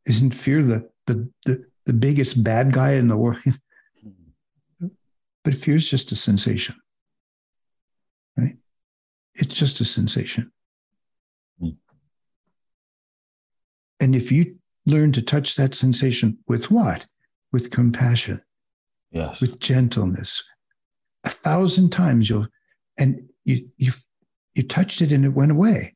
[0.08, 3.38] Isn't fear the, the, the, the biggest bad guy in the world?
[5.44, 6.74] but fear is just a sensation,
[8.36, 8.58] right?
[9.36, 10.52] It's just a sensation.
[11.62, 11.76] Mm.
[14.00, 14.56] And if you
[14.88, 17.06] learn to touch that sensation with what?
[17.52, 18.42] With compassion,
[19.12, 19.40] yes.
[19.40, 20.44] with gentleness,
[21.24, 22.48] a thousand times you'll
[22.98, 23.92] and you you
[24.56, 25.96] you touched it and it went away.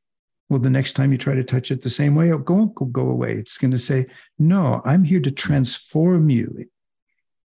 [0.49, 3.09] Well the next time you try to touch it the same way it won't go
[3.09, 3.34] away.
[3.34, 4.05] It's going to say
[4.38, 6.65] no i'm here to transform you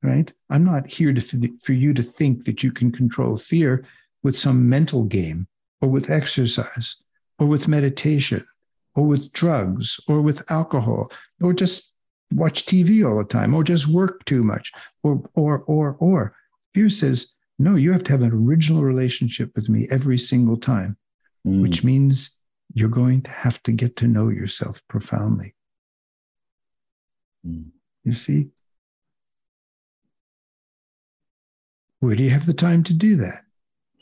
[0.03, 0.33] right?
[0.49, 3.85] I'm not here to for you to think that you can control fear
[4.23, 5.47] with some mental game
[5.81, 6.97] or with exercise
[7.39, 8.45] or with meditation
[8.95, 11.11] or with drugs or with alcohol
[11.41, 11.97] or just
[12.33, 16.35] watch tv all the time or just work too much or or or or.
[16.75, 20.97] Fear says no, you have to have an original relationship with me every single time,
[21.47, 21.61] mm.
[21.61, 22.39] which means
[22.73, 25.55] you're going to have to get to know yourself profoundly.
[27.47, 27.67] Mm.
[28.03, 28.49] You see?
[31.99, 33.43] Where do you have the time to do that?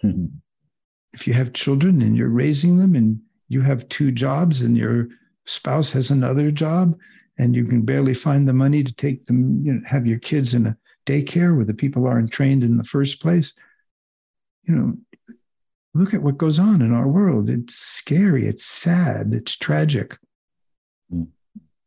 [0.05, 0.27] Mm-hmm.
[1.13, 5.09] If you have children and you're raising them and you have two jobs and your
[5.47, 6.97] spouse has another job
[7.39, 10.55] and you can barely find the money to take them, you know, have your kids
[10.55, 10.77] in a
[11.09, 13.55] daycare where the people aren't trained in the first place.
[14.65, 15.35] You know,
[15.95, 17.49] look at what goes on in our world.
[17.49, 20.19] It's scary, it's sad, it's tragic.
[21.13, 21.29] Mm.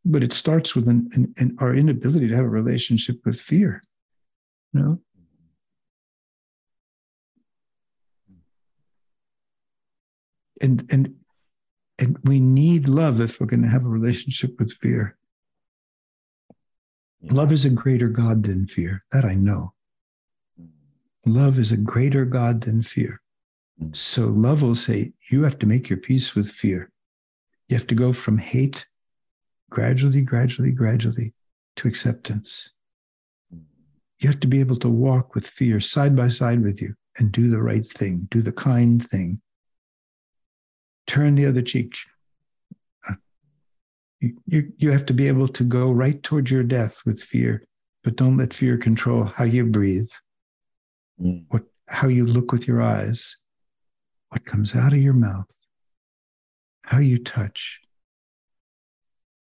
[0.03, 3.81] But it starts with an, an, an, our inability to have a relationship with fear.
[4.73, 4.99] You know?
[10.59, 11.15] And and
[11.97, 15.17] and we need love if we're going to have a relationship with fear.
[17.29, 19.03] Love is a greater God than fear.
[19.11, 19.73] That I know.
[20.59, 20.69] Mm.
[21.25, 23.21] Love is a greater God than fear.
[23.81, 23.95] Mm.
[23.95, 26.91] So love will say, you have to make your peace with fear.
[27.67, 28.87] You have to go from hate
[29.69, 31.33] gradually, gradually, gradually
[31.77, 32.71] to acceptance.
[33.53, 33.61] Mm.
[34.19, 37.31] You have to be able to walk with fear side by side with you and
[37.31, 39.41] do the right thing, do the kind thing.
[41.07, 41.95] Turn the other cheek,
[44.51, 47.65] you, you have to be able to go right towards your death with fear,
[48.03, 50.11] but don't let fear control how you breathe,
[51.19, 51.45] mm.
[51.47, 53.37] what, how you look with your eyes,
[54.27, 55.49] what comes out of your mouth,
[56.81, 57.79] how you touch,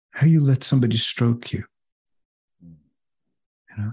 [0.09, 1.63] how you let somebody stroke you,
[2.63, 3.91] you know,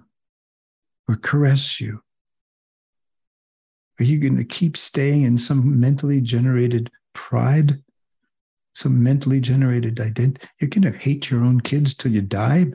[1.09, 2.01] or caress you.
[4.01, 7.83] Are you going to keep staying in some mentally generated pride
[8.75, 10.47] some mentally generated identity.
[10.61, 12.67] You're going to hate your own kids till you die.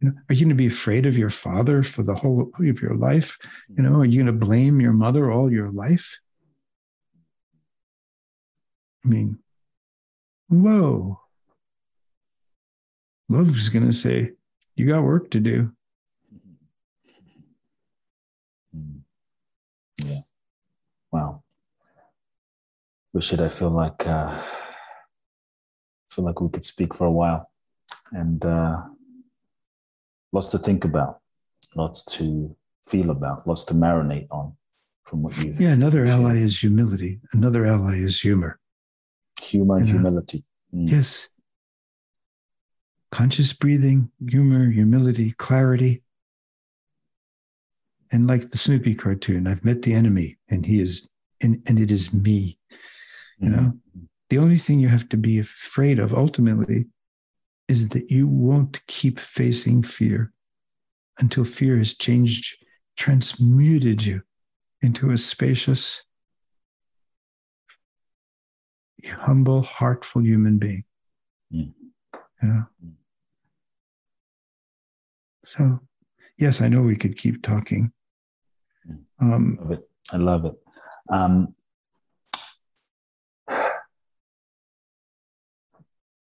[0.00, 2.82] You know, are you going to be afraid of your father for the whole of
[2.82, 3.36] your life?
[3.76, 6.18] You know, are you going to blame your mother all your life?
[9.04, 9.38] I mean,
[10.48, 11.20] whoa.
[13.28, 14.30] Love is going to say,
[14.76, 15.72] you got work to do.
[20.04, 20.20] Yeah.
[21.10, 21.42] Wow.
[23.14, 24.42] It, I feel like uh,
[26.12, 27.50] feel like we could speak for a while
[28.12, 28.82] and uh,
[30.32, 31.20] lots to think about,
[31.74, 32.54] lots to
[32.86, 34.54] feel about, lots to marinate on
[35.04, 35.60] from what you've.
[35.60, 36.20] Yeah, another shared.
[36.20, 37.20] ally is humility.
[37.32, 38.58] Another ally is humor.
[39.42, 40.44] Humor and humility.
[40.74, 40.90] Mm.
[40.90, 41.28] Yes.
[43.10, 46.02] Conscious breathing, humor, humility, clarity.
[48.10, 51.08] and like the Snoopy cartoon, I've met the enemy and he is,
[51.40, 52.58] and, and it is me.
[53.38, 54.04] You know, mm-hmm.
[54.32, 56.86] The only thing you have to be afraid of ultimately
[57.68, 60.32] is that you won't keep facing fear
[61.18, 62.64] until fear has changed,
[62.96, 64.22] transmuted you
[64.80, 66.02] into a spacious,
[69.04, 70.84] humble, heartful human being.
[71.54, 71.74] Mm.
[72.42, 72.62] Yeah.
[75.44, 75.78] So,
[76.38, 77.92] yes, I know we could keep talking.
[79.20, 79.90] Um, love it.
[80.10, 80.54] I love it.
[81.10, 81.54] Um,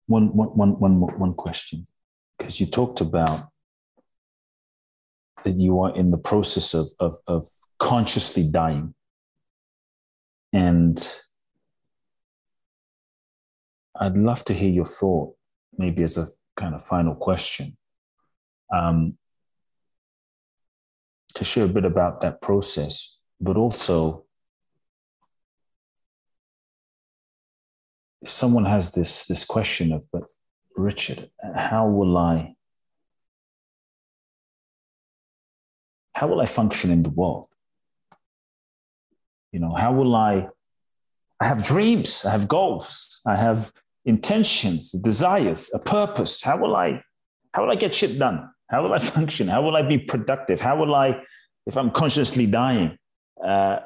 [0.09, 1.87] one, one, one, one, one question,
[2.37, 3.49] because you talked about
[5.45, 7.47] that you are in the process of, of, of
[7.79, 8.95] consciously dying.
[10.53, 10.99] And
[14.01, 15.37] I'd love to hear your thought,
[15.77, 17.77] maybe as a kind of final question,
[18.75, 19.19] um,
[21.35, 24.25] to share a bit about that process, but also
[28.23, 30.25] if someone has this this question of, but
[30.77, 32.55] Richard, how will I
[36.15, 37.49] how will I function in the world?
[39.53, 40.49] You know, how will I
[41.41, 43.73] I have dreams, I have goals, I have
[44.05, 46.43] intentions, desires, a purpose.
[46.43, 47.03] How will I
[47.53, 48.51] how will I get shit done?
[48.69, 49.49] How will I function?
[49.49, 50.61] How will I be productive?
[50.61, 51.23] How will I,
[51.67, 52.99] if I'm consciously dying?
[53.43, 53.81] Uh,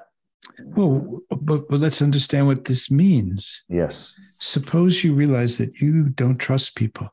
[0.64, 3.64] well, but, but let's understand what this means.
[3.68, 4.14] Yes.
[4.40, 7.08] Suppose you realize that you don't trust people,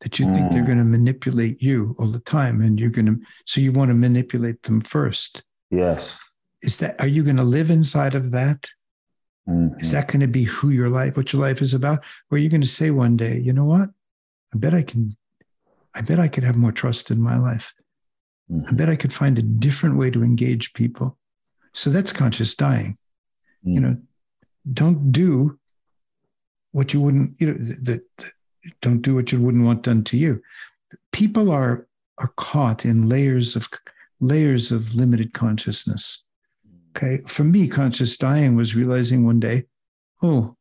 [0.00, 0.34] that you mm.
[0.34, 0.66] think they're mm.
[0.66, 3.94] going to manipulate you all the time, and you're going to, so you want to
[3.94, 5.42] manipulate them first.
[5.70, 6.20] Yes.
[6.62, 8.68] Is that, are you going to live inside of that?
[9.48, 9.78] Mm-hmm.
[9.78, 12.00] Is that going to be who your life, what your life is about?
[12.30, 13.88] Or are you going to say one day, you know what?
[14.54, 15.16] I bet I can,
[15.94, 17.72] I bet I could have more trust in my life.
[18.50, 18.66] Mm-hmm.
[18.68, 21.16] I bet I could find a different way to engage people.
[21.76, 22.96] So that's conscious dying.
[23.64, 23.72] Mm-hmm.
[23.72, 23.96] You know,
[24.72, 25.58] don't do
[26.72, 28.02] what you wouldn't, you know, that
[28.80, 30.42] don't do what you wouldn't want done to you.
[31.12, 31.86] People are
[32.18, 33.68] are caught in layers of
[34.20, 36.24] layers of limited consciousness.
[36.96, 37.18] Okay.
[37.26, 39.64] For me, conscious dying was realizing one day,
[40.22, 40.56] oh,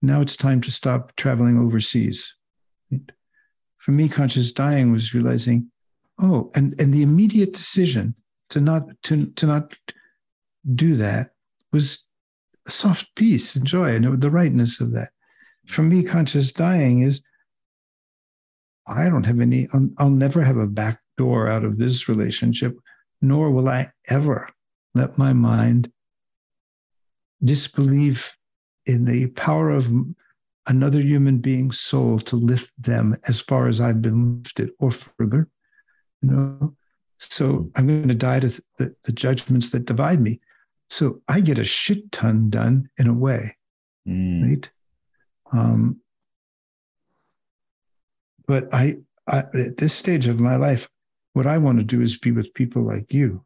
[0.00, 2.38] now it's time to stop traveling overseas.
[3.76, 5.70] For me, conscious dying was realizing,
[6.18, 8.14] oh, and, and the immediate decision
[8.48, 9.76] to not to, to not
[10.74, 11.30] do that
[11.72, 12.06] was
[12.66, 15.10] soft peace and joy and the rightness of that.
[15.66, 17.22] For me, conscious dying is
[18.86, 22.76] I don't have any, I'll, I'll never have a back door out of this relationship,
[23.22, 24.48] nor will I ever
[24.94, 25.90] let my mind
[27.42, 28.32] disbelieve
[28.86, 29.90] in the power of
[30.66, 35.48] another human being's soul to lift them as far as I've been lifted or further.
[36.22, 36.76] You know,
[37.18, 38.48] so I'm going to die to
[38.78, 40.40] the, the judgments that divide me.
[40.94, 43.56] So I get a shit ton done in a way,
[44.06, 44.48] mm.
[44.48, 44.70] right?
[45.52, 46.00] Um,
[48.46, 50.88] but I, I, at this stage of my life,
[51.32, 53.44] what I want to do is be with people like you,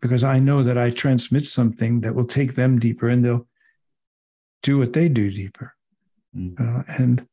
[0.00, 3.46] because I know that I transmit something that will take them deeper and they'll
[4.62, 5.74] do what they do deeper.
[6.34, 6.58] Mm.
[6.58, 7.28] Uh, and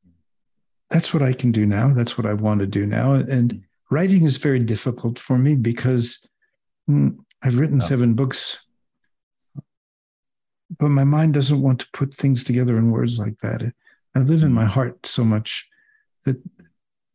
[0.89, 1.93] that's what I can do now.
[1.93, 3.13] That's what I want to do now.
[3.13, 3.63] And mm.
[3.89, 6.29] writing is very difficult for me because
[6.89, 8.63] mm, I've written seven books,
[10.79, 13.63] but my mind doesn't want to put things together in words like that.
[14.15, 14.69] I live in my mm.
[14.69, 15.67] heart so much
[16.25, 16.41] that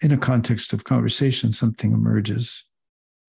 [0.03, 2.65] in a context of conversation, something emerges.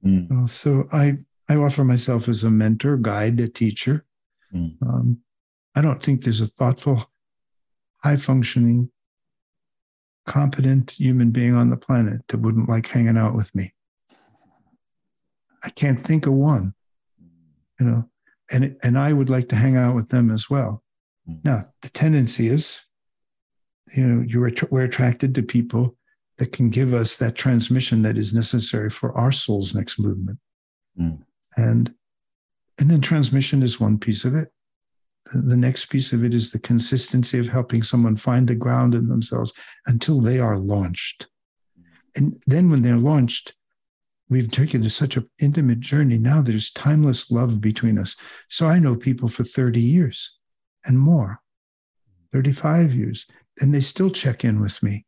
[0.05, 0.49] Mm.
[0.49, 1.17] So I
[1.49, 4.05] I offer myself as a mentor, guide, a teacher.
[4.53, 4.81] Mm.
[4.81, 5.19] Um,
[5.75, 7.09] I don't think there's a thoughtful,
[8.03, 8.91] high functioning,
[10.25, 13.73] competent human being on the planet that wouldn't like hanging out with me.
[15.63, 16.73] I can't think of one,
[17.79, 18.09] you know,
[18.51, 20.83] and, and I would like to hang out with them as well.
[21.29, 21.43] Mm.
[21.43, 22.81] Now, the tendency is,
[23.95, 25.95] you know, you're, we're attracted to people
[26.37, 30.39] that can give us that transmission that is necessary for our soul's next movement.
[30.99, 31.19] Mm.
[31.57, 31.93] And,
[32.79, 34.49] and then transmission is one piece of it.
[35.33, 39.09] The next piece of it is the consistency of helping someone find the ground in
[39.09, 39.51] themselves
[39.87, 41.27] until they are launched.
[42.15, 43.53] And then when they're launched,
[44.29, 46.17] we've taken to such an intimate journey.
[46.17, 48.15] Now there's timeless love between us.
[48.49, 50.37] So I know people for 30 years
[50.85, 51.41] and more,
[52.33, 53.25] 35 years,
[53.59, 55.05] and they still check in with me.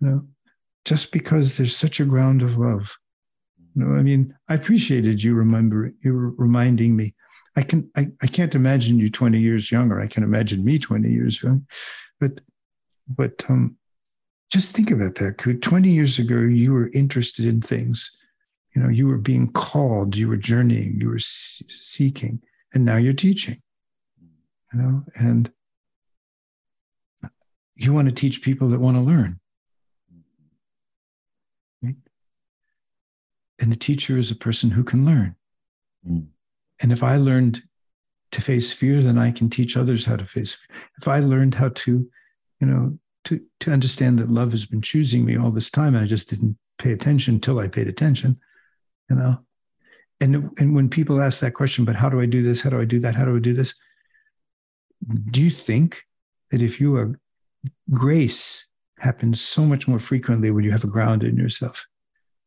[0.00, 0.26] You know,
[0.84, 2.96] just because there's such a ground of love.
[3.74, 7.14] No, I mean, I appreciated you remembering you reminding me.
[7.56, 10.00] I can I, I can't imagine you 20 years younger.
[10.00, 11.66] I can imagine me 20 years young.
[12.20, 12.40] But
[13.08, 13.76] but um
[14.50, 15.38] just think about that.
[15.62, 18.21] 20 years ago, you were interested in things
[18.74, 22.40] you know you were being called you were journeying you were seeking
[22.74, 23.56] and now you're teaching
[24.72, 25.52] you know and
[27.76, 29.40] you want to teach people that want to learn.
[31.82, 31.96] Right?
[33.60, 35.34] and a teacher is a person who can learn.
[36.04, 37.62] And if i learned
[38.32, 40.76] to face fear then i can teach others how to face fear.
[40.98, 42.08] If i learned how to
[42.60, 46.04] you know to to understand that love has been choosing me all this time and
[46.04, 48.38] i just didn't pay attention until i paid attention
[49.12, 49.38] you know?
[50.20, 52.60] And and when people ask that question but how do i do this?
[52.62, 53.14] How do i do that?
[53.14, 53.74] How do i do this?
[55.30, 56.02] Do you think
[56.50, 57.18] that if you are
[57.90, 58.66] grace
[58.98, 61.86] happens so much more frequently when you have a ground in yourself?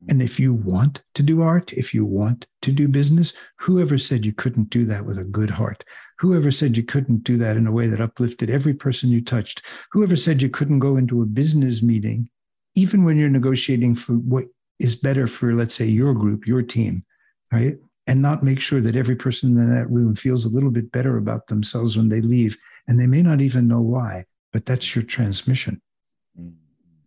[0.10, 4.26] And if you want to do art if you want to do business whoever said
[4.26, 5.84] you couldn't do that with a good heart?
[6.20, 9.64] Whoever said you couldn't do that in a way that uplifted every person you touched?
[9.92, 12.30] Whoever said you couldn't go into a business meeting
[12.76, 14.46] even when you're negotiating for what
[14.80, 17.04] is better for let's say your group your team
[17.52, 20.92] right and not make sure that every person in that room feels a little bit
[20.92, 22.58] better about themselves when they leave.
[22.88, 25.82] And they may not even know why, but that's your transmission,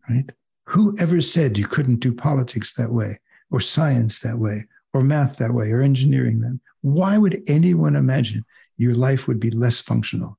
[0.09, 0.31] right?
[0.65, 5.55] Whoever said you couldn't do politics that way, or science that way, or math that
[5.55, 6.59] way, or engineering that?
[6.83, 8.45] Why would anyone imagine
[8.77, 10.37] your life would be less functional?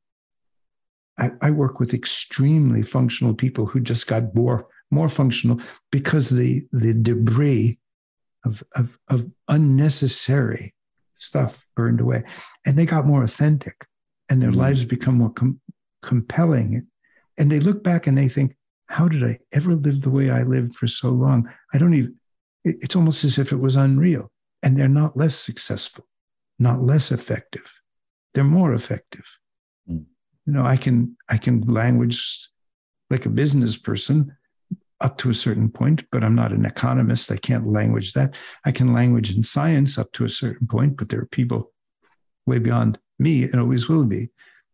[1.18, 5.60] I, I work with extremely functional people who just got more more functional
[5.92, 7.80] because the the debris
[8.46, 10.74] of, of, of unnecessary
[11.16, 12.24] stuff burned away.
[12.66, 13.86] And they got more authentic
[14.30, 14.60] and their mm-hmm.
[14.60, 15.62] lives become more com-
[16.02, 16.88] compelling.
[17.38, 18.56] And they look back and they think,
[18.88, 21.50] how did I ever live the way I lived for so long?
[21.74, 22.16] I don't even,
[22.64, 24.32] it's almost as if it was unreal.
[24.64, 26.06] And they're not less successful,
[26.58, 27.72] not less effective.
[28.34, 29.26] They're more effective.
[29.90, 30.06] Mm.
[30.46, 32.50] You know, I can I can language
[33.10, 34.36] like a business person,
[35.02, 37.32] up to a certain point, but I'm not an economist.
[37.32, 38.36] I can't language that.
[38.66, 41.72] I can language in science up to a certain point, but there are people
[42.45, 44.30] way beyond me and always will be.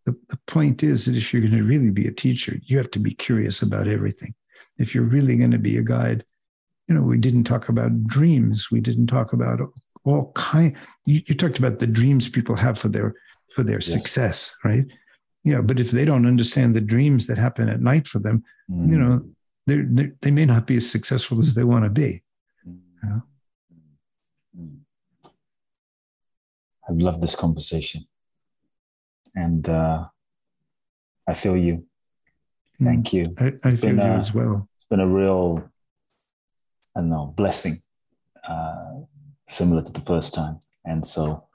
[0.05, 2.91] The, the point is that if you're going to really be a teacher, you have
[2.91, 4.33] to be curious about everything.
[4.77, 6.25] If you're really going to be a guide,
[6.87, 8.69] you know, we didn't talk about dreams.
[8.71, 9.59] We didn't talk about
[10.03, 10.75] all kind.
[11.05, 13.15] You, you talked about the dreams people have for their
[13.55, 13.87] for their yes.
[13.87, 14.85] success, right?
[15.43, 18.89] Yeah, but if they don't understand the dreams that happen at night for them, mm.
[18.89, 19.23] you know,
[19.65, 22.23] they're, they're, they may not be as successful as they want to be.
[22.65, 23.21] You know?
[26.87, 28.05] I've loved this conversation.
[29.35, 30.05] And uh,
[31.27, 31.85] I feel you.
[32.81, 33.33] Thank you.
[33.39, 34.69] I, I feel you a, as well.
[34.75, 35.69] It's been a real,
[36.95, 37.77] I don't know, blessing,
[38.47, 38.99] uh,
[39.47, 40.59] similar to the first time.
[40.85, 41.47] And so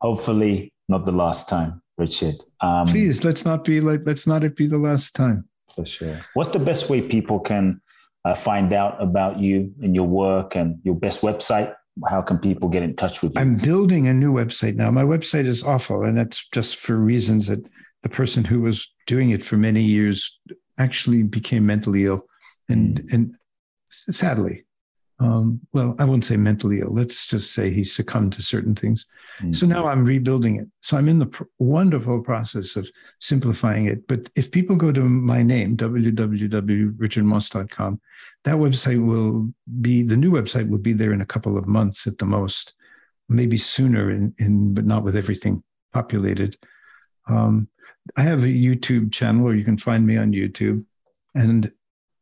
[0.00, 2.34] hopefully not the last time, Richard.
[2.60, 5.48] Um, Please, let's not be like, let's not it be the last time.
[5.74, 6.18] For sure.
[6.34, 7.80] What's the best way people can
[8.24, 11.74] uh, find out about you and your work and your best website?
[12.08, 13.40] How can people get in touch with you?
[13.40, 14.90] I'm building a new website now.
[14.90, 17.64] My website is awful, and that's just for reasons that
[18.02, 20.40] the person who was doing it for many years
[20.78, 22.26] actually became mentally ill,
[22.68, 23.14] and mm.
[23.14, 23.36] and
[23.90, 24.64] sadly,
[25.24, 26.92] um, well, I won't say mentally ill.
[26.92, 29.06] Let's just say he succumbed to certain things.
[29.38, 29.52] Mm-hmm.
[29.52, 30.68] So now I'm rebuilding it.
[30.82, 32.86] So I'm in the pr- wonderful process of
[33.20, 34.06] simplifying it.
[34.06, 38.00] But if people go to my name, www.richardmoss.com,
[38.44, 39.48] that website will
[39.80, 42.74] be the new website will be there in a couple of months at the most,
[43.30, 45.62] maybe sooner, in, in but not with everything
[45.94, 46.58] populated.
[47.28, 47.70] Um,
[48.18, 50.84] I have a YouTube channel, or you can find me on YouTube,
[51.34, 51.72] and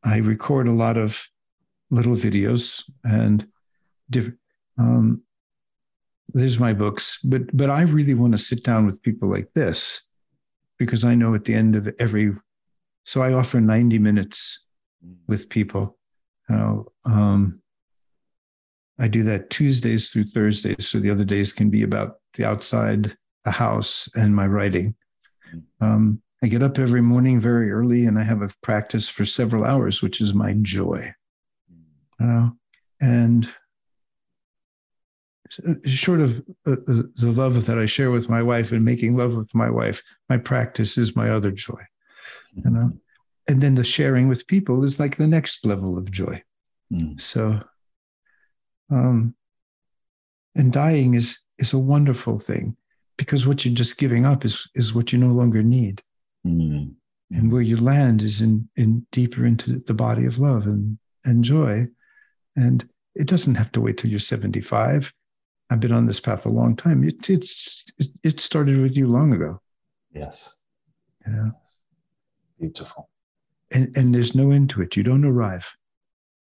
[0.05, 1.27] I record a lot of
[1.93, 3.47] little videos and
[4.11, 4.39] different.
[4.79, 5.23] Um,
[6.35, 10.03] there's my books, but but I really want to sit down with people like this
[10.79, 12.33] because I know at the end of every,
[13.05, 14.65] so I offer 90 minutes
[15.29, 15.99] with people.
[16.49, 17.61] You know, um,
[18.99, 23.15] I do that Tuesdays through Thursdays, so the other days can be about the outside,
[23.45, 24.95] the house, and my writing.
[25.81, 29.65] Um, I get up every morning very early and I have a practice for several
[29.65, 31.13] hours, which is my joy.
[32.21, 32.51] Uh,
[33.01, 33.53] and
[35.87, 39.55] short of uh, the love that I share with my wife and making love with
[39.55, 41.81] my wife, my practice is my other joy.
[42.55, 42.93] You know,
[43.49, 46.43] and then the sharing with people is like the next level of joy.
[46.93, 47.21] Mm.
[47.21, 47.61] So,
[48.91, 49.35] um,
[50.55, 52.77] and dying is is a wonderful thing
[53.17, 56.03] because what you're just giving up is is what you no longer need.
[56.47, 56.95] Mm.
[57.33, 61.45] And where you land is in in deeper into the body of love and and
[61.45, 61.89] joy
[62.57, 65.13] and it doesn't have to wait till you're 75.
[65.71, 67.05] I've been on this path a long time.
[67.05, 67.87] It, it's
[68.23, 69.61] it, started with you long ago.
[70.15, 70.59] Yes.
[71.27, 71.51] Yeah.
[72.59, 73.09] Beautiful.
[73.71, 74.97] And and there's no end to it.
[74.97, 75.67] You don't arrive.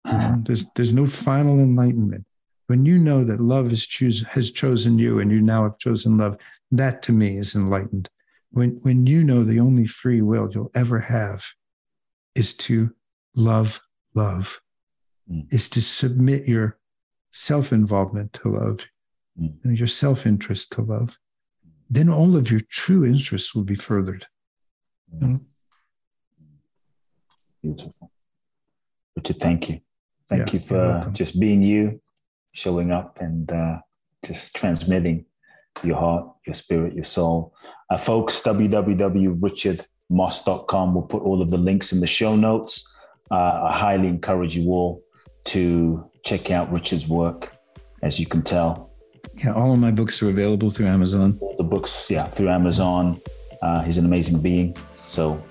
[0.06, 2.26] You know, there's there's no final enlightenment.
[2.66, 6.18] when you know that love is choose has chosen you and you now have chosen
[6.18, 6.36] love,
[6.72, 8.08] that to me is enlightened.
[8.50, 11.44] When when you know the only free will you'll ever have
[12.34, 12.90] is to
[13.36, 13.80] love
[14.14, 14.60] love,
[15.30, 15.46] mm.
[15.50, 16.78] is to submit your
[17.30, 18.80] self-involvement to love,
[19.40, 19.52] mm.
[19.64, 21.16] and your self-interest to love,
[21.88, 24.26] then all of your true interests will be furthered.
[25.14, 25.44] Mm.
[27.62, 28.10] Beautiful.
[29.16, 29.80] Richard, thank you.
[30.28, 32.00] Thank yeah, you for just being you,
[32.52, 33.78] showing up and uh,
[34.24, 35.24] just transmitting
[35.82, 37.54] your heart, your spirit, your soul.
[37.90, 40.94] Uh, folks, www.richardmoss.com.
[40.94, 42.96] We'll put all of the links in the show notes.
[43.30, 45.02] Uh, I highly encourage you all
[45.44, 47.56] to check out Richard's work,
[48.02, 48.90] as you can tell.
[49.44, 51.38] Yeah, all of my books are available through Amazon.
[51.40, 53.20] All the books, yeah, through Amazon.
[53.62, 54.76] Uh, he's an amazing being.
[54.96, 55.42] So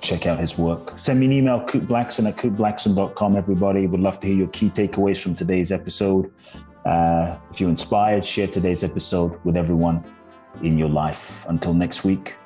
[0.00, 0.98] check out his work.
[0.98, 3.86] Send me an email, kuteblackson at kuteblackson.com, everybody.
[3.86, 6.32] Would love to hear your key takeaways from today's episode.
[6.84, 10.04] Uh, if you're inspired, share today's episode with everyone
[10.62, 11.46] in your life.
[11.48, 12.36] Until next week,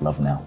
[0.00, 0.46] love now.